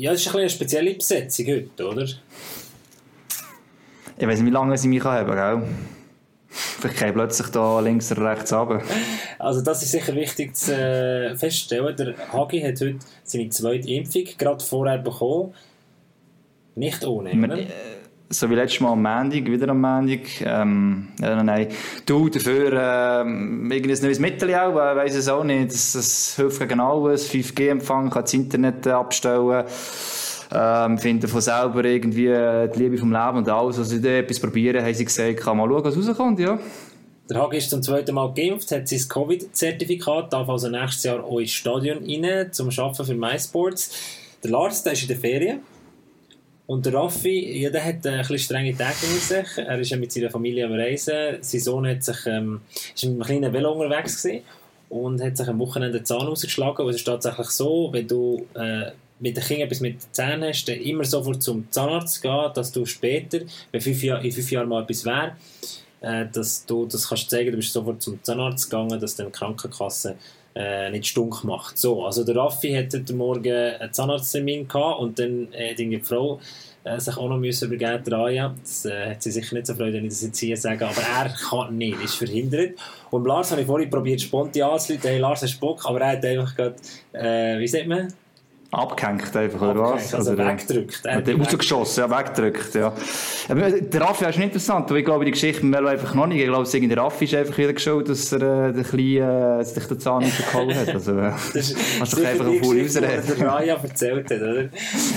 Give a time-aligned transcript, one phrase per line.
[0.00, 2.04] Ja, es ist ein eine spezielle Besetzung heute, oder?
[4.16, 5.62] Ich weiß nicht, wie lange sie mich haben, gell?
[6.48, 8.82] Vielleicht kann ich plötzlich da links oder rechts runter.
[9.38, 11.94] Also das ist sicher wichtig zu äh, feststellen.
[11.96, 15.52] Der Hagi hat heute seine zweite Impfung gerade vorher bekommen.
[16.76, 17.58] Nicht ohne, oder?
[18.30, 20.40] Äh, so wie letztes Mal am Montag, wieder am Montag.
[20.40, 21.68] Ähm, ja, nein,
[22.06, 22.72] du dafür
[23.22, 25.72] ähm, irgendein neues Mittel auch, ich weiss es auch nicht.
[25.72, 27.30] Das, das hilft gegen alles.
[27.30, 29.64] 5G-Empfang, kann das Internet abstellen
[30.52, 33.78] ähm, finden von selber irgendwie äh, die Liebe vom Leben und alles.
[33.78, 36.58] Also, sie etwas probieren, haben sie gesagt, kann mal schauen, was rauskommt, ja.
[37.28, 41.38] Der Hagi ist zum zweiten Mal geimpft, hat sein Covid-Zertifikat, darf also nächstes Jahr auch
[41.38, 43.92] ins Stadion rein, zum Arbeiten für MySports.
[44.42, 45.60] Der Lars, der ist in der Ferien.
[46.70, 49.58] Und der Raffi, ja, der hat ein bisschen strenge Tage mit sich.
[49.58, 51.38] Er ist ja mit seiner Familie am Reisen.
[51.40, 52.60] Sein Sohn hat sich, ähm,
[52.94, 54.44] ist mit einem kleinen Velo unterwegs gewesen
[54.88, 56.84] und hat sich am Wochenende den Zahn ausgeschlagen.
[56.84, 60.44] Und es ist tatsächlich so, wenn du äh, mit den Kindern etwas mit den Zähnen
[60.44, 63.40] hast, dann immer sofort zum Zahnarzt gehen, dass du später,
[63.72, 65.32] wenn fünf Jahr, in fünf Jahren mal etwas wäre,
[66.02, 69.32] äh, dass du das kannst zeigen, du bist sofort zum Zahnarzt gegangen, dass dann die
[69.32, 70.14] Krankenkasse
[70.60, 71.78] äh, nicht stunk macht.
[71.78, 76.40] So, also der Raffi hat heute Morgen einen Zahnarzttermin gehabt und dann hat die Frau
[76.84, 78.54] äh, sich auch noch müssen übergeben Raya.
[78.60, 81.00] Das äh, hat sie sicher nicht so freut, wenn ich das jetzt hier sage, aber
[81.00, 82.78] er kann nicht, ist verhindert.
[83.10, 86.24] Und Lars habe ich vorhin probiert, spontan anzuleiten, hey Lars, hast Bock, aber er hat
[86.24, 86.76] einfach gerade,
[87.12, 88.12] äh, wie sagt man,
[88.72, 90.14] Abgehängt einfach, oder was?
[90.14, 91.00] Also oder, weggedrückt.
[91.04, 92.92] Äh, rausgeschossen, ja, weggedrückt, ja.
[93.48, 96.38] Aber äh, der Raffi ist interessant, weil ich glaube, die Geschichte Melo einfach noch nicht.
[96.38, 99.84] Ich glaube, der Raffi ist einfach wieder geschaut, dass er äh, den kleinen, äh, sich
[99.84, 100.88] den Zahn nicht verkauen hat.
[100.88, 103.22] Also, äh, das hast doch einfach eine coole Ausrede.
[103.36, 104.68] der Raya erzählt hat, oder?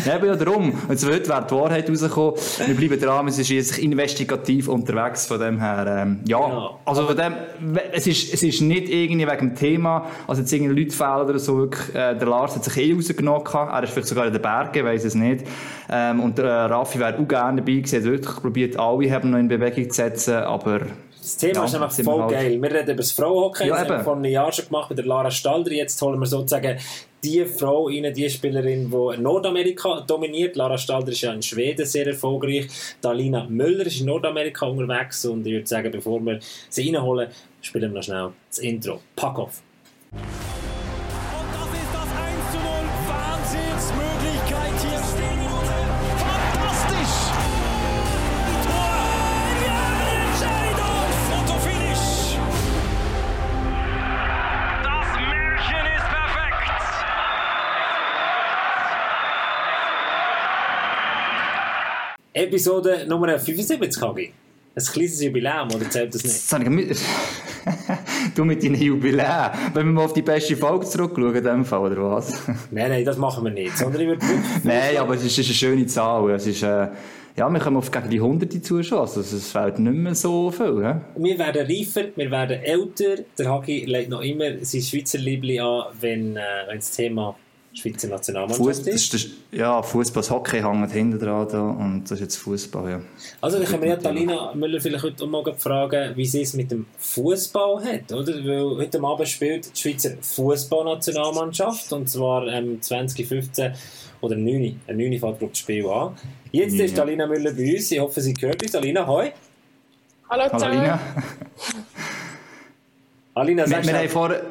[0.04, 0.74] Ja, aber ja, darum.
[0.88, 2.34] Und so heute wäre die Wahrheit rausgekommen.
[2.66, 6.40] Wir bleiben dran, es ist jetzt investigativ unterwegs, von dem her, ähm, ja.
[6.40, 6.70] ja.
[6.86, 7.34] Also von dem,
[7.92, 11.38] es ist, es ist nicht irgendwie wegen dem Thema, also jetzt irgendwie Leute fehlen oder
[11.38, 13.74] so, wirklich, äh, der Lars hat sich eh rausgenommen gehabt.
[13.74, 15.46] Er ist vielleicht sogar in den Bergen, weiß es nicht.
[15.90, 17.98] Ähm, und der äh, Raffi wäre auch gerne dabei gewesen.
[17.98, 20.82] Hat wirklich probiert, alle haben noch in Bewegung zu setzen, aber
[21.24, 22.32] das Thema ja, ist einfach voll halt...
[22.32, 22.62] geil.
[22.62, 25.00] Wir reden über das Frauenhockey, ja, das haben wir vor einem Jahr schon gemacht mit
[25.00, 25.72] der Lara Stalder.
[25.72, 26.78] Jetzt holen wir sozusagen
[27.24, 30.58] die Frau rein, die Spielerin, die Nordamerika dominiert.
[30.58, 32.68] Lara Stalder ist ja in Schweden sehr erfolgreich.
[33.00, 35.24] Dalina Müller ist in Nordamerika unterwegs.
[35.24, 37.30] Und ich würde sagen, bevor wir sie reinholen,
[37.62, 39.00] spielen wir noch schnell das Intro.
[39.16, 39.62] Pack auf!
[62.36, 64.34] Episode Nummer 75, Kagi.
[64.76, 67.00] Ein kleines Jubiläum, oder zählt das nicht?
[68.36, 69.52] du mit deinen Jubiläen.
[69.72, 72.42] Wenn wir mal auf die beste Folge zurückschauen, in dem Fall, oder was?
[72.72, 73.78] nein, nein, das machen wir nicht.
[73.78, 74.26] Sondern ich würde
[74.64, 76.32] nein, aber es ist, eine schöne Zahl.
[76.32, 76.88] Es ist, äh,
[77.38, 79.02] ja, wir kommen auf gegen die hunderte Zuschauer.
[79.02, 80.84] Also es fällt nicht mehr so viel.
[80.84, 81.22] He?
[81.22, 83.24] Wir werden reifer, wir werden älter.
[83.38, 87.36] Der Hagi legt noch immer sein Schweizer Liebling an, wenn, äh, wenn das Thema
[87.74, 89.30] Schweizer Nationalmannschaft Fuss, ist.
[89.52, 93.02] ja, Fußball, Hockey hängt hinten dran da und das ist jetzt Fußball, ja.
[93.42, 96.70] Also dann können wir ja Talina Müller vielleicht heute mal fragen, wie sie es mit
[96.70, 98.34] dem Fußball hat, oder?
[98.46, 103.74] Weil heute Abend spielt die Schweizer Fußballnationalmannschaft und zwar ähm, 2015
[104.22, 104.80] oder 9.
[104.88, 105.20] Am 9.
[105.20, 106.16] fängt das Spiel an.
[106.52, 106.86] Jetzt ja.
[106.86, 107.92] ist Talina Müller bei uns.
[107.92, 108.76] Ich hoffe, sie hört uns.
[108.76, 109.32] Alina, hoi.
[110.30, 110.78] Hallo zusammen.
[110.78, 111.00] Alina.
[113.34, 114.42] Alina, sagst wir,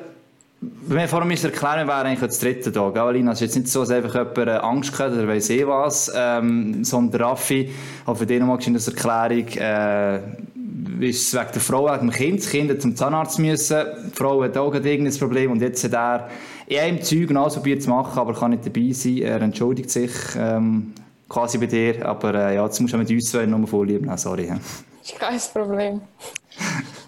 [0.63, 3.33] wir haben vor wir vor allem erklären, wer eigentlich das dritte da, gell, Alina?
[3.33, 6.11] Es ist jetzt nicht so, dass einfach jemand äh, Angst hat oder weiss eh was,
[6.15, 7.71] ähm, sondern Raffi
[8.07, 10.17] hat für dich nochmal eine Erklärung, äh,
[11.01, 14.43] ist es wegen der Frau, wegen dem Kind, das Kind zum Zahnarzt müssen, die Frau
[14.45, 16.31] hat auch irgendein Problem und jetzt hat er
[16.69, 20.13] in einem Zeug alles probiert zu machen, aber kann nicht dabei sein, er entschuldigt sich,
[20.37, 20.93] ähm,
[21.29, 24.47] quasi bei dir, aber äh, ja, jetzt musst du mit uns zwei nochmal vorlieben, sorry.
[24.47, 24.59] Ja.
[25.19, 26.01] Kein Problem.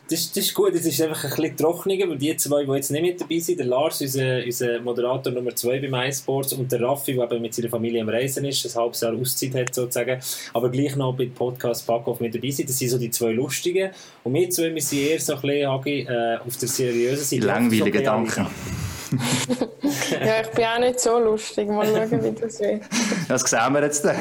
[0.08, 2.90] Das, das ist gut, das ist einfach ein bisschen trockener, weil die zwei, die jetzt
[2.90, 6.82] nicht mit dabei sind, der Lars, unser, unser Moderator Nummer 2 bei MySports und der
[6.82, 10.20] Raffi, der eben mit seiner Familie am Reisen ist, ein halbes Jahr Auszeit hat sozusagen,
[10.52, 12.68] aber gleich noch bei Podcast Backoff mit dabei sind.
[12.68, 13.92] Das sind so die zwei Lustigen.
[14.24, 17.46] Und wir zwei, wir sind eher so ein bisschen, äh, auf der seriösen Seite.
[17.46, 18.46] Langweilige Gedanken.
[20.24, 21.68] Ja, ich bin auch nicht so lustig.
[21.68, 22.82] Mal schauen, wie das wird.
[23.28, 24.16] Das sehen wir jetzt dann.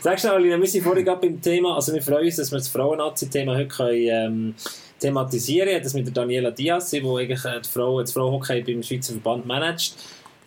[0.00, 2.58] Sag schnell, Alina, wir sind vorhin gerade beim Thema, also wir freuen uns, dass wir
[2.58, 4.54] das Frauen-Nazi-Thema heute können, ähm,
[4.98, 5.84] thematisieren können.
[5.84, 9.46] Das mit der Daniela Diaz, die eigentlich äh, die Frau, das Frauenhockey beim Schweizer Verband
[9.46, 9.96] managt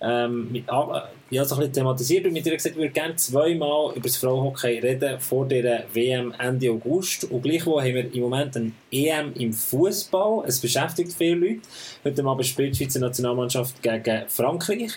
[0.05, 3.15] ähm, mit, ah, ja, so ein bisschen thematisiert und mit ihr gesagt, ich würde gerne
[3.15, 7.23] zweimal über das Frauenhockey reden vor der WM Ende August.
[7.31, 10.43] Und gleichwohl haben wir im Moment ein EM im Fußball.
[10.45, 11.61] Es beschäftigt viele Leute.
[12.03, 14.91] Heute Abend spielt die Schweizer Nationalmannschaft gegen Frankreich.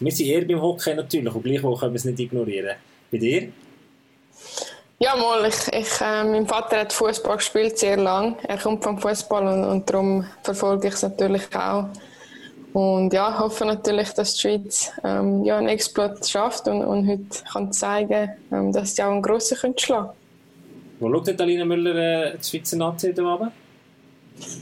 [0.00, 2.76] Wir sind eher beim Hockey natürlich und gleichwohl können wir es nicht ignorieren.
[3.12, 3.48] Bei dir?
[4.98, 5.46] Ja, mal.
[5.46, 8.36] Ich, ich, äh, mein Vater hat Fußball gespielt sehr lang.
[8.48, 11.90] Er kommt vom Fußball und, und darum verfolge ich es natürlich auch.
[12.76, 17.42] Und ja, hoffe natürlich, dass die Schweiz ähm, ja, einen Exploit schafft und, und heute
[17.50, 20.10] kann zeigen, ähm, dass sie auch einen grossen können schlagen
[21.00, 23.52] Wo schaut Alina Müller äh, die Schweizer Nazi heute Abend?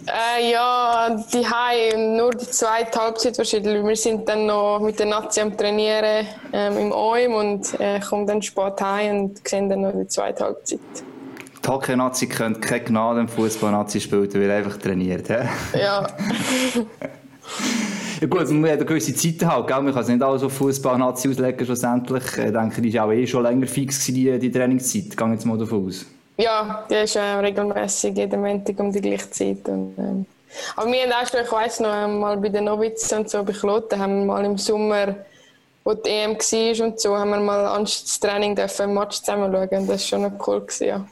[0.06, 3.84] Äh, ja, die Hai nur die zweite Halbzeit wahrscheinlich.
[3.84, 8.28] Wir sind dann noch mit der Nazi am Trainieren ähm, im OIM und äh, kommen
[8.28, 10.78] dann spät heim und sehen dann noch die zweite Halbzeit.
[11.64, 15.26] Die Hockey-Nazi kennt keine Gnade im Fußball-Nazi spielt, weil er einfach trainiert.
[15.26, 15.80] He?
[15.80, 16.06] Ja.
[18.24, 19.82] ja gut, man hat eine gewisse Zeit halt, gell?
[19.82, 22.24] man kann es nicht alles auf Fußball-Nazi auslegen schlussendlich.
[22.38, 25.14] Ich denke, die war auch eh schon länger fix, die, die Trainingszeit.
[25.14, 26.06] Gehe jetzt mal davon aus.
[26.38, 29.68] Ja, die ist äh, regelmäßig jeden Montag um die gleiche Zeit.
[29.68, 30.26] Und, ähm,
[30.74, 33.42] aber wir haben auch schon, ich weiss noch, ähm, mal bei den Novizen und so
[33.44, 35.16] bei Kloten, haben wir mal im Sommer,
[35.84, 39.20] wo die EM war und so, haben wir mal anstatt das Training dürfen, ein Match
[39.20, 39.68] zusammen schauen.
[39.68, 40.60] Und das war schon noch cool.
[40.62, 41.06] Gewesen, ja.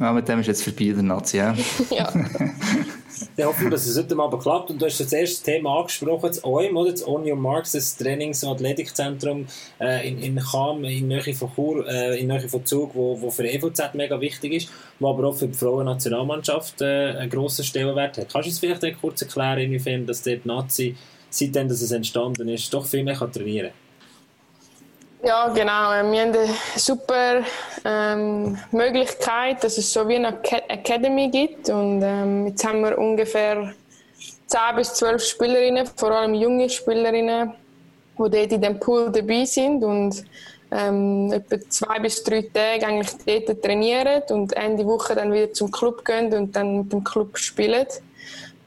[0.00, 1.54] ja, mit dem ist jetzt vorbei, der Nazi, ja?
[1.90, 2.12] ja.
[3.36, 4.70] Dann hoffen wir, dass es heute Abend klappt.
[4.70, 6.90] Und du hast das erste Thema angesprochen, das OIM, oder?
[6.90, 9.46] das On Your Marks, das Trainings- und Athletikzentrum
[9.80, 13.30] äh, in, in Cham, in Nähe von Chur, äh, in Nähe von Zug, wo, wo
[13.30, 18.18] für EVZ mega wichtig ist, wo aber auch für die Frauen-Nationalmannschaft äh, einen grossen Stellenwert
[18.18, 18.28] hat.
[18.32, 20.96] Kannst du uns vielleicht kurz erklären, inwiefern dass der Nazi,
[21.30, 23.81] seitdem dass es entstanden ist, doch viel mehr kann trainieren kann?
[25.24, 25.92] Ja, genau.
[25.92, 27.42] Ähm, wir haben eine super
[27.84, 30.36] ähm, Möglichkeit, dass es so wie eine
[30.68, 31.70] Academy gibt.
[31.70, 33.72] Und ähm, jetzt haben wir ungefähr
[34.48, 37.52] 10 bis 12 Spielerinnen, vor allem junge Spielerinnen,
[38.18, 40.24] die dort in dem Pool dabei sind und
[40.72, 45.70] ähm, etwa zwei bis drei Tage eigentlich dort trainieren und Ende Woche dann wieder zum
[45.70, 47.86] Club gehen und dann mit dem Club spielen.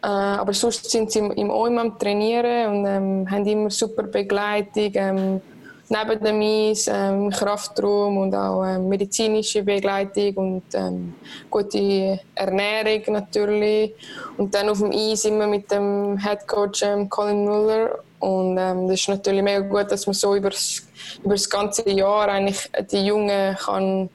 [0.01, 4.03] Äh, aber sonst sind sie im, im OIM am Trainieren und ähm, haben immer super
[4.03, 5.41] Begleitung ähm,
[5.89, 11.13] neben dem Eis, ähm, Kraftraum und auch ähm, medizinische Begleitung und ähm,
[11.49, 13.93] gute Ernährung natürlich.
[14.37, 17.99] Und dann auf dem Eis immer mit dem Head Coach ähm, Colin Muller.
[18.19, 22.69] Und ähm, das ist natürlich mega gut, dass man so über das ganze Jahr eigentlich
[22.91, 24.09] die Jungen kann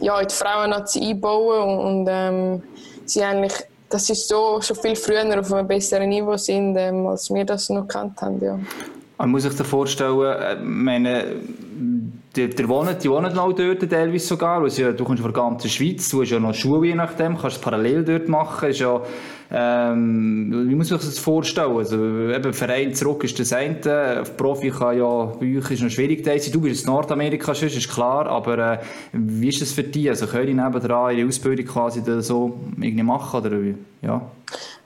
[0.00, 2.62] ja, in die Frauen einbauen und, und ähm,
[3.04, 3.52] sie eigentlich
[3.92, 7.68] dass sie so schon viel früher auf einem besseren Niveau sind, ähm, als wir das
[7.68, 8.42] noch kennt haben.
[8.42, 8.58] Ja.
[9.18, 11.36] Man muss sich das vorstellen, äh, meine,
[12.34, 14.62] die, die, wohnen, die wohnen auch dort teilweise sogar.
[14.62, 17.56] Also, du kommst von der ganzen Schweiz, du hast ja noch Schule je nachdem, kannst
[17.56, 18.70] es parallel dort machen.
[18.70, 19.00] Ist ja,
[19.54, 21.76] ähm, wie muss sich das vorstellen?
[21.76, 26.24] Also, eben Verein zurück ist das eine, Profi kann ja bei euch ist noch schwierig
[26.24, 26.40] sein.
[26.50, 28.78] Du bist in Nordamerika schon, ist klar, aber äh,
[29.12, 30.08] wie ist das für dich?
[30.08, 33.74] Also können die nebenan ihre Ausbildung quasi so irgendwie machen oder wie?
[34.00, 34.22] Ja.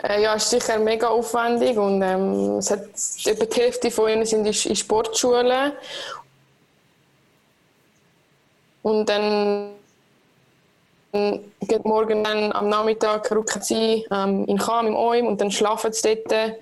[0.02, 2.88] Äh, ja, ist sicher mega aufwendig und ähm, es hat,
[3.24, 5.72] etwa die Hälfte von ihnen sind in Sportschulen
[8.82, 9.75] und dann
[11.12, 15.92] geht morgen dann am Nachmittag rücken sie ähm, in Cham im OIM und dann schlafen
[15.92, 16.54] sie dort.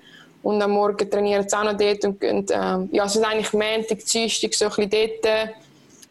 [0.43, 3.51] Und am Morgen trainieren sie auch noch dort und, und ähm, ja, es ist eigentlich
[3.51, 5.49] Montag, Dienstag so ein bisschen dort.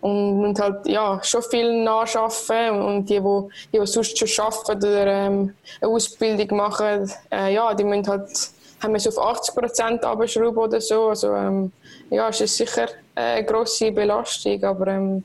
[0.00, 4.76] Und, und halt ja, schon viel nachschaffen und die, die, die, die sonst schon arbeiten
[4.76, 8.28] oder ähm, eine Ausbildung machen, äh, ja, die müssen halt,
[8.82, 11.72] haben so auf 80 Prozent abschrauben oder so, also ähm,
[12.10, 15.24] ja, es ist sicher eine grosse Belastung, aber ähm,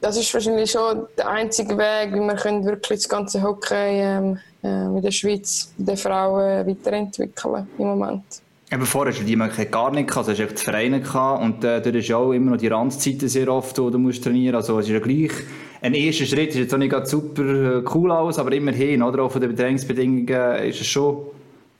[0.00, 4.38] das ist wahrscheinlich schon der einzige Weg, wie wir können wirklich das ganze Hockey ähm,
[4.62, 8.22] äh, in der Schweiz der Frauen weiterentwickeln im Moment.
[8.70, 9.36] Eben vorher hast du die
[9.70, 12.50] gar nicht gehabt, also hast du die Vereine gehabt und äh, dort ist auch immer
[12.50, 15.32] noch die Randzeiten sehr oft, wo du musst trainieren Also es ist ja gleich
[15.80, 17.42] ein erster Schritt, ist jetzt auch nicht super
[17.78, 19.22] äh, cool aus, aber immerhin, oder?
[19.22, 21.28] Auch von den Bedingungsbedingungen ist es schon,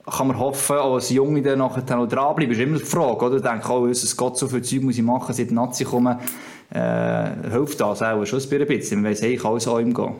[0.07, 3.37] kann man hoffen, als Junge dann nachher noch dranbleiben, ist immer die Frage, oder?
[3.37, 6.17] Ich denke, oh, Jesus Gott, so viel Zeug muss ich machen, seit Nazi kommen,
[6.71, 9.95] äh, hilft das auch schon ein bisschen, man weiss, hey, ich kann alles an ihm
[9.95, 10.17] gehen.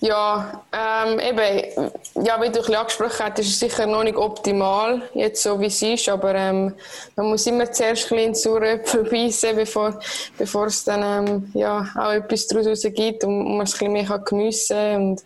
[0.00, 1.92] Ja, ähm, eben,
[2.24, 5.66] ja, wie du ein angesprochen hast, ist es sicher noch nicht optimal, jetzt so wie
[5.66, 6.74] es ist, aber ähm,
[7.14, 9.98] man muss immer zuerst ein bisschen Saueröpfel beißen, bevor,
[10.36, 14.18] bevor es dann ähm, ja, auch etwas daraus gibt und man es ein bisschen mehr
[14.18, 15.02] geniessen kann.
[15.02, 15.22] Und,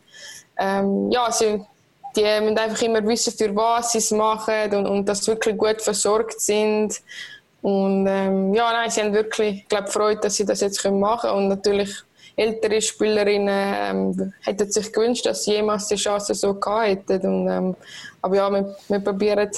[0.58, 1.64] ähm, ja, sie,
[2.14, 5.56] die müssen einfach immer wissen, für was sie es machen und, und dass sie wirklich
[5.56, 7.00] gut versorgt sind.
[7.66, 11.36] Und ähm, ja, nein, sie haben wirklich, glaube Freude, dass sie das jetzt machen können
[11.36, 11.90] und natürlich
[12.36, 17.26] ältere Spielerinnen ähm, hätten sich gewünscht, dass sie jemals die Chance so gehabt hätten.
[17.26, 17.76] Und, ähm,
[18.22, 19.50] aber ja, wir, wir probieren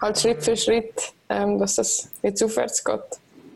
[0.00, 2.98] halt Schritt für Schritt, ähm, dass das jetzt aufwärts geht.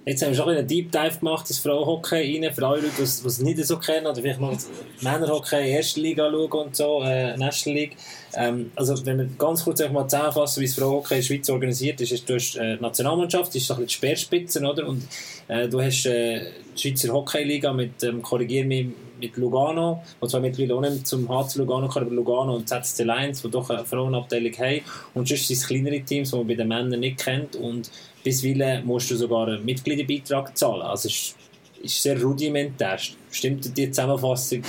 [0.05, 3.03] Jetzt haben wir schon einen Deep Dive gemacht ins Frauenhockey rein, für alle Leute, die
[3.03, 4.57] es nicht so kennen, oder vielleicht mal
[5.01, 7.97] Männerhockey, erste Liga schauen und so, äh, National League.
[8.39, 12.01] Ähm, also, wenn wir ganz kurz mal zusammenfassen, wie das Frauenhockey in der Schweiz organisiert
[12.01, 14.87] ist, ist du hast äh, Nationalmannschaft, das ist so ein bisschen die Speerspitze, oder?
[14.87, 15.03] Und
[15.49, 16.43] äh, du hast äh,
[16.77, 18.87] die Schweizer Hockeyliga mit, ähm, korrigier mich,
[19.21, 23.43] mit Lugano, wo zwar mittlerweile auch nicht zum HC Lugano aber Lugano und ZSC Lions,
[23.43, 24.81] die doch eine Frauenabteilung haben.
[25.15, 27.57] Und sonst sind es kleinere Teams, die man bei den Männern nicht kennt.
[27.57, 27.91] Und
[28.23, 30.83] bisweilen musst du sogar einen Mitgliederbeitrag zahlen.
[30.83, 31.37] Also es ist,
[31.83, 32.99] ist sehr rudimentär.
[33.33, 34.63] Stimmt die Zusammenfassung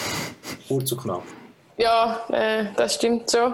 [0.67, 1.38] kurz und knapp?
[1.79, 3.53] Ja, äh, das stimmt so.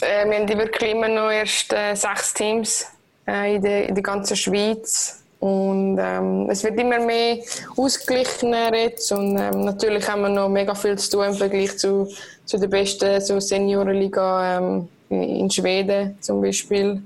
[0.00, 2.86] Äh, wir haben wirklich immer noch erst äh, sechs Teams
[3.26, 5.20] äh, in, der, in der ganzen Schweiz.
[5.40, 7.38] Und ähm, es wird immer mehr
[7.76, 9.10] ausgeglichener jetzt.
[9.10, 12.08] Und ähm, natürlich haben wir noch mega viel zu tun im Vergleich zu,
[12.44, 17.02] zu der besten so Seniorenliga ähm, in Schweden zum Beispiel.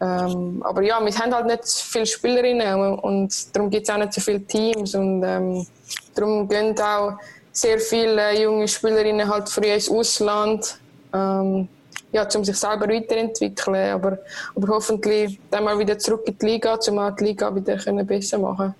[0.00, 3.98] Ähm, aber ja, wir haben halt nicht so viele Spielerinnen und darum gibt es auch
[3.98, 5.66] nicht so viele Teams und ähm,
[6.14, 7.18] darum gehen auch
[7.52, 10.78] sehr viele junge Spielerinnen halt früh ins Ausland,
[11.12, 11.68] ähm,
[12.12, 14.18] ja, um sich selber weiterentwickeln, aber,
[14.54, 18.56] aber hoffentlich dann mal wieder zurück in die Liga, um die Liga wieder besser machen
[18.56, 18.74] können.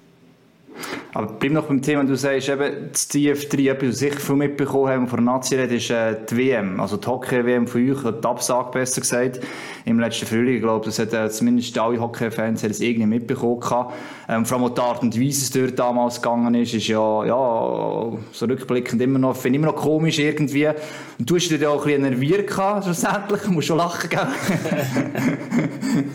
[1.12, 4.88] Aber bleib noch beim Thema, du sagst eben, das TF3, etwas, was sicher viel mitbekommen
[4.88, 8.70] haben von der Nazi ist äh, die WM, also die Hockey-WM von euch, die Absage
[8.72, 9.40] besser gesagt,
[9.84, 10.56] im letzten Frühling.
[10.56, 13.86] Ich glaube, das hat äh, zumindest alle Hockey-Fans irgendwie mitbekommen.
[14.28, 18.12] Ähm, vor allem die Art und Weise, es dort damals gegangen ist, ist ja, ja,
[18.32, 20.68] so rückblickend immer noch, finde immer noch komisch irgendwie.
[20.68, 23.40] Und du hast dich ja auch ein bisschen nerviert gehabt, schlussendlich.
[23.42, 24.28] Du musst schon lachen, gell?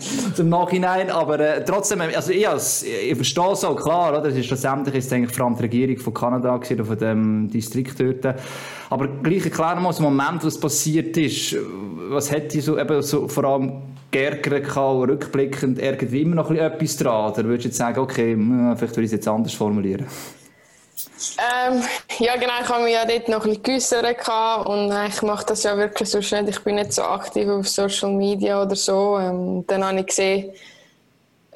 [0.34, 1.10] Zum Nachhinein.
[1.10, 4.28] Aber äh, trotzdem, also ich, ich verstehe es auch, klar, oder?
[4.28, 7.50] Es ist schlussendlich ist es eigentlich vor allem die Regierung von Kanada gewesen, von dem
[7.50, 8.36] Distrikt dort.
[8.90, 11.56] Aber gleich erklären wir mal, den Moment, was passiert ist.
[12.08, 17.32] Was hat dich so, eben so vor allem geärgert rückblickend irgendwie immer noch etwas dran?
[17.32, 20.06] Oder würdest du jetzt sagen, okay, hm, vielleicht würde ich es jetzt anders formulieren?
[21.38, 21.82] Ähm,
[22.18, 25.62] ja, genau, ich habe mich ja dort noch ein bisschen geäussert und ich mache das
[25.62, 26.48] ja wirklich so schnell.
[26.48, 29.18] Ich bin nicht so aktiv auf Social Media oder so.
[29.18, 30.52] Ähm, dann habe ich gesehen,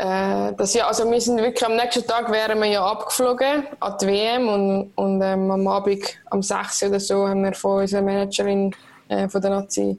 [0.01, 3.97] äh, dass ja, also wir sind wirklich am nächsten Tag wären wir ja abgeflogen an
[4.01, 6.85] die WM und, und ähm, am Abend am 6.
[6.85, 8.75] oder so haben wir von unserer Managerin
[9.09, 9.99] äh, von der Nazi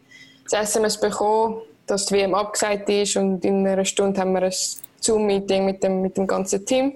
[0.49, 4.53] das SMS bekommen, dass die WM abgesagt ist und in einer Stunde haben wir ein
[4.99, 6.93] Zoom-Meeting mit dem, mit dem ganzen Team.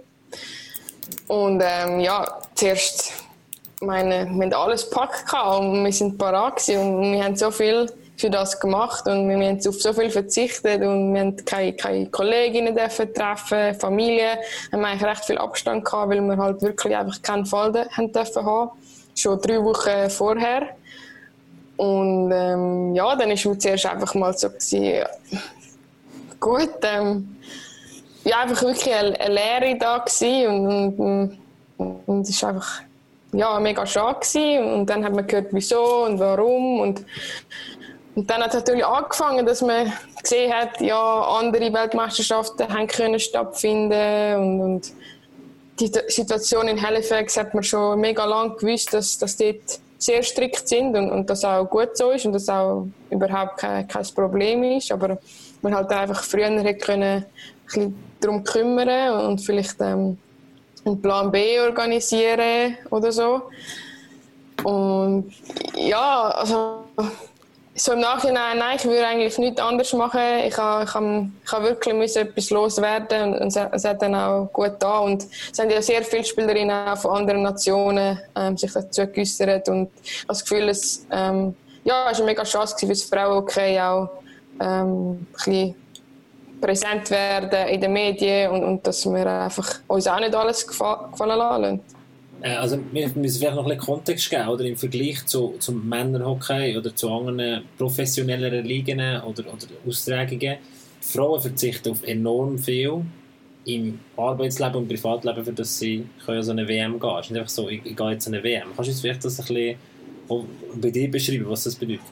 [1.28, 3.14] Und ähm, ja, zuerst,
[3.82, 8.30] meine, wir haben alles gepackt und wir sind parat und wir haben so viel für
[8.30, 12.76] das gemacht und wir haben auf so viel verzichtet und wir haben keine, keine Kolleginnen
[12.76, 17.22] dürfen treffen, Familie, wir haben eigentlich recht viel Abstand gehabt, weil wir halt wirklich einfach
[17.22, 18.72] keinen Fall haben dürfen haben,
[19.16, 20.70] schon drei Wochen vorher.
[21.78, 25.06] Und ähm, ja, dann war mir zuerst einfach mal so, gewesen,
[26.40, 27.36] gut, ähm,
[28.24, 30.04] ja, einfach wirklich eine, eine Lehre da
[30.48, 31.38] und, und,
[32.06, 32.82] und es war einfach
[33.34, 34.74] ja, mega schade gewesen.
[34.74, 37.06] und dann hat man gehört, wieso und warum und
[38.16, 39.92] und dann hat es natürlich angefangen, dass man
[40.22, 44.94] gesehen hat, ja, andere Weltmeisterschaften haben können stattfinden und, und
[45.80, 50.68] die Situation in Halifax hat man schon mega lang gewusst, dass, dass dort sehr strikt
[50.68, 54.64] sind und, und das auch gut so ist und das auch überhaupt kein, kein Problem
[54.64, 55.18] ist, aber
[55.62, 57.26] man halt einfach früher hätte können
[57.76, 60.18] ein darum kümmern und vielleicht ähm,
[60.86, 63.44] einen Plan B organisieren oder so.
[64.64, 65.34] Und
[65.76, 66.86] ja, also
[67.78, 70.22] so im Nachhinein, nein, ich würde eigentlich nichts anders machen.
[70.48, 74.50] Ich habe, ich habe, ich habe wirklich etwas loswerden und es, es hat dann auch
[74.54, 78.72] gut da und es haben ja sehr viele Spielerinnen auch von anderen Nationen ähm, sich
[78.72, 79.90] dazu geäußert und
[80.26, 81.54] das Gefühl, es ähm,
[81.84, 84.10] ja, war eine mega Chance für das Frauenhockey auch
[84.62, 85.76] ähm, ein bisschen
[86.62, 91.12] präsent werden in den Medien und, und dass wir einfach uns auch nicht alles gefallen
[91.14, 91.82] lassen.
[92.46, 95.88] Äh, also wir müssen vielleicht noch ein bisschen Kontext geben, oder im Vergleich zu, zum
[95.90, 100.58] Männerhockey oder zu anderen professionelleren Ligen oder, oder Austragungen.
[101.02, 103.02] Frauen verzichten auf enorm viel
[103.66, 107.16] im Arbeitsleben und Privatleben, für das sie können so eine WM gehen.
[107.20, 108.68] Es ist nicht einfach so, ich, ich gehe jetzt eine WM.
[108.76, 109.78] Kannst du uns vielleicht das ein bisschen
[110.76, 112.06] bei dir beschreiben, was das bedeutet?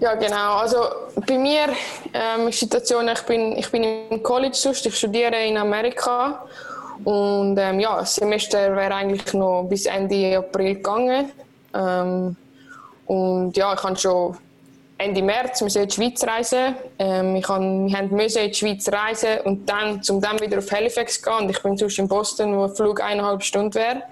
[0.00, 0.56] Ja, genau.
[0.56, 0.78] Also
[1.26, 1.68] bei mir
[2.12, 6.46] ähm, ist die Situation, ich bin, ich bin im College sonst, ich studiere in Amerika
[7.02, 11.32] und ähm, ja, das Semester wäre eigentlich noch bis Ende April gegangen.
[11.74, 12.36] Ähm,
[13.06, 14.36] und ja, ich kann schon
[14.96, 16.76] Ende März in die Schweiz reisen.
[16.98, 20.70] Ähm, ich kann, wir mussten in die Schweiz reisen und dann, um dann wieder auf
[20.70, 21.38] Halifax zu gehen.
[21.40, 24.02] Und ich bin sonst in Boston, wo ein Flug eineinhalb Stunden wäre.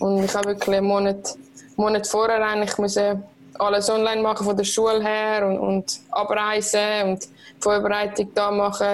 [0.00, 1.36] Und ich habe wirklich einen Monat,
[1.76, 3.22] Monat vorher eigentlich müssen
[3.58, 7.28] alles online machen von der Schule her und, und abreisen und
[7.60, 8.86] Vorbereitung da machen,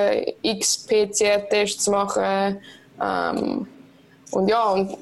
[0.43, 2.61] x PCR-Tests machen.
[3.01, 3.67] Ähm,
[4.31, 4.97] und ja, und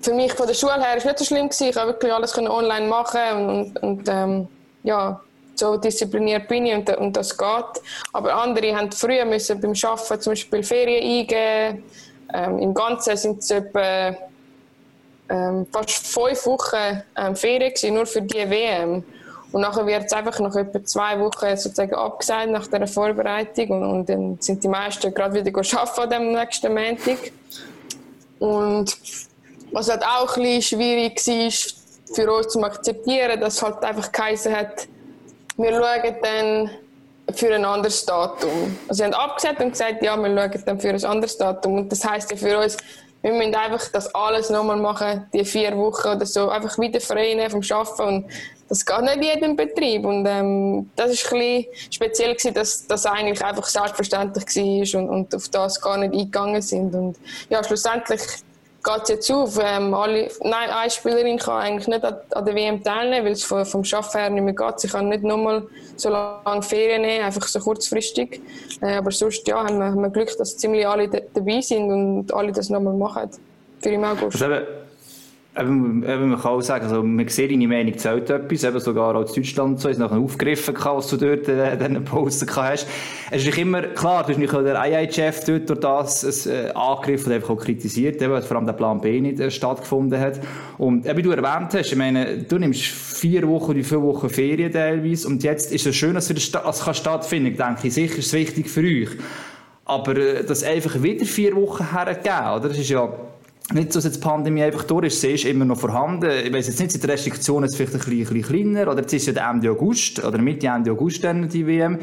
[0.00, 1.48] für mich von der Schule her war es nicht so schlimm.
[1.48, 1.68] Gewesen.
[1.68, 4.48] Ich konnte wirklich alles online machen und, und ähm,
[4.82, 5.20] ja,
[5.54, 7.82] so diszipliniert bin ich und, und, das geht.
[8.12, 11.84] Aber andere haben früher müssen beim Arbeiten zum Beispiel Ferien eingeben.
[12.32, 14.16] Ähm, Im Ganzen sind es etwa
[15.28, 19.04] ähm, fast fünf Wochen ähm, Ferien gewesen, nur für die WM.
[19.52, 23.84] Und nachher wird es einfach nach etwa zwei Wochen sozusagen abgesagt nach der Vorbereitung und,
[23.84, 27.32] und dann sind die meisten gerade wieder arbeiten am nächsten Montag.
[28.40, 28.96] Und
[29.70, 34.10] was halt auch ein bisschen schwierig war für uns zu akzeptieren, dass es halt einfach
[34.10, 34.88] geheißen hat,
[35.56, 36.70] wir schauen dann
[37.36, 38.76] für ein anderes Datum.
[38.88, 41.74] Also sie haben abgesagt und gesagt, ja, wir schauen dann für ein anderes Datum.
[41.76, 42.76] Und das heisst ja für uns,
[43.22, 47.48] wir müssen einfach das alles nochmal machen, die vier Wochen oder so, einfach wieder frei
[47.50, 48.26] vom Arbeiten und
[48.70, 53.04] das geht nicht in jedem Betrieb und ähm, das ist ein speziell gewesen, dass das
[53.04, 57.16] eigentlich einfach selbstverständlich war und, und auf das gar nicht eingegangen sind und
[57.48, 58.20] ja, schlussendlich
[58.82, 59.58] geht es jetzt auf.
[59.60, 63.42] Ähm, alle, nein, eine Spielerin kann eigentlich nicht an, an der WM teilnehmen, weil es
[63.42, 64.80] vom, vom Arbeiten her nicht mehr geht.
[64.80, 68.40] Sie kann nicht nochmal so lange Ferien nehmen, einfach so kurzfristig.
[68.80, 72.32] Äh, aber sonst ja, haben wir, haben wir Glück, dass ziemlich alle dabei sind und
[72.32, 73.30] alle das nochmal machen.
[73.82, 74.42] Für im August.
[74.42, 74.79] Also
[75.60, 79.14] Eben, eben, man kann auch sagen, also, man sieht, deine Meinung zählt etwas, eben sogar
[79.14, 82.86] als Deutschland so, ist nachher aufgegriffen, was du dort äh, diesen Posten hast.
[83.30, 87.32] Es ist immer, klar, du hast nicht der IIHF dort durch das äh, angegriffen und
[87.34, 90.40] einfach auch kritisiert, eben, vor allem der Plan B nicht äh, stattgefunden hat.
[90.78, 94.30] Und eben, wie du erwähnt hast, ich meine, du nimmst vier Wochen oder vier Wochen
[94.30, 97.94] Ferien teilweise und jetzt ist es schön, dass es das stattfinden kann, denke ich.
[97.94, 99.10] Sicher ist es wichtig für euch.
[99.84, 102.68] Aber äh, das einfach wieder vier Wochen hergeben, oder?
[102.68, 103.12] Das ist ja
[103.72, 106.30] nicht so, dass die Pandemie einfach durch ist, sie ist immer noch vorhanden.
[106.44, 109.00] Ich weiß jetzt nicht, sind die Restriktionen jetzt vielleicht ein bisschen, ein bisschen kleiner, oder
[109.00, 111.98] jetzt ist ja Ende August, oder Mitte Ende August dann die WM.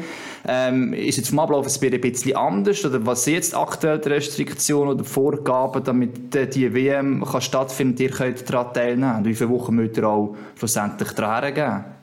[0.46, 4.94] Ähm, ist jetzt vom Ablauf ein bisschen anders, oder was sind jetzt aktuell die Restriktionen
[4.94, 9.24] oder Vorgaben, damit die WM kann stattfinden und ihr könnt daran teilnehmen?
[9.24, 11.97] Wie viele Wochen müsst ihr auch schlussendlich daran geben?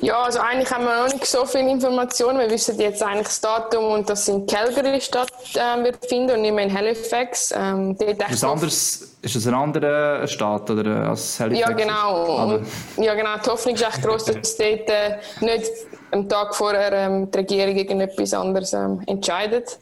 [0.00, 2.38] Ja, also eigentlich haben wir noch nicht so viele Informationen.
[2.38, 6.42] Wir wissen jetzt eigentlich das Datum und das in Calgary statt äh, wird finden und
[6.42, 7.52] nicht mehr in Halifax.
[7.56, 7.96] Ähm,
[8.30, 11.68] ist, anderes, ist das ein anderer Staat oder als Halifax?
[11.68, 12.44] Ja, genau.
[12.44, 13.36] Und, ja, genau.
[13.44, 15.70] Die Hoffnung ist echt groß, dass dort äh, nicht
[16.10, 19.78] am Tag vorher ähm, die Regierung irgendetwas anderes ähm, entscheidet.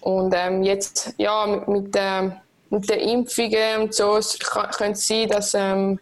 [0.00, 2.30] Und ähm, jetzt, ja, mit, mit, äh,
[2.70, 4.18] mit den Impfungen und so
[4.76, 6.00] könnte es sein, dass ähm,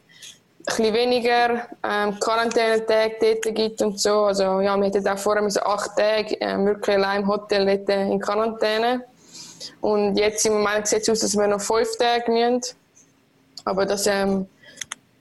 [0.65, 4.25] bisschen weniger ähm, Quarantänetage dort gibt und so.
[4.25, 8.21] Also, ja, wir hatten auch vorher acht Tage ähm, wirklich allein im Hotel dort in
[8.21, 9.05] Quarantäne.
[9.81, 12.77] Und jetzt im Moment sieht es aus, dass wir noch fünf Tage müssen.
[13.65, 14.47] Aber das, ähm,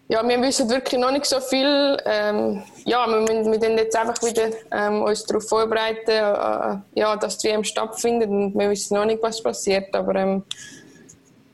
[0.07, 1.97] ja, wir wissen wirklich noch nicht so viel.
[2.05, 7.37] Ähm, ja, wir müssen wir jetzt einfach wieder ähm, uns darauf vorbereiten, äh, ja, dass
[7.37, 9.93] die WM stattfindet und wir wissen noch nicht, was passiert.
[9.95, 10.43] Aber ähm,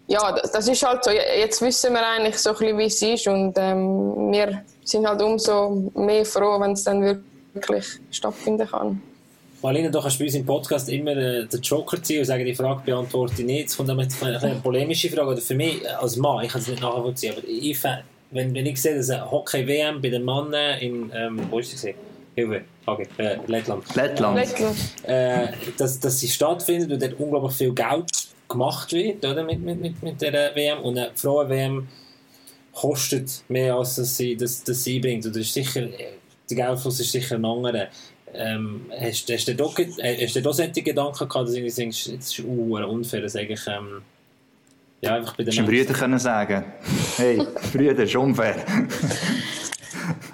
[0.07, 1.11] ja, das ist halt so.
[1.11, 5.21] Jetzt wissen wir eigentlich so ein bisschen, wie es ist und ähm, wir sind halt
[5.21, 9.01] umso mehr froh, wenn es dann wirklich stattfinden kann.
[9.61, 12.53] Marlene, du kannst bei uns im Podcast immer äh, den Joker ziehen und sagen, die
[12.53, 13.69] Frage beantworte ich nicht.
[13.69, 15.29] Es kommt eine, eine polemische Frage.
[15.29, 17.83] Oder für mich als Mann, ich kann es nicht nachvollziehen, aber ich,
[18.31, 21.95] wenn, wenn ich sehe, dass eine Hockey-WM bei den Männern in, ähm, wo ist sie
[22.35, 23.95] Hilfe, okay, äh, Lettland.
[23.95, 24.35] Lettland.
[24.35, 24.75] Lettland.
[25.03, 28.11] Äh, dass, dass sie stattfindet und dort unglaublich viel Geld
[28.55, 30.79] gemacht wird oder, mit, mit, mit, mit der WM.
[30.79, 31.87] Und eine Frauen-WM
[32.73, 35.25] kostet mehr, als dass sie, das, das sie bringt.
[35.25, 37.87] Und das ist sicher, der Geldfluss ist sicher ein anderer.
[38.33, 39.65] Ähm, hast, hast, du da,
[39.99, 43.35] äh, hast du da solche Gedanken gehabt, dass du denkst, es ist uh, unfair, dass
[43.35, 44.01] eigentlich, ähm,
[45.01, 45.65] ja, einfach bei den Menschen...
[45.65, 46.65] Brüder können sagen,
[47.15, 47.41] hey,
[47.71, 48.57] Brüder, ist unfair.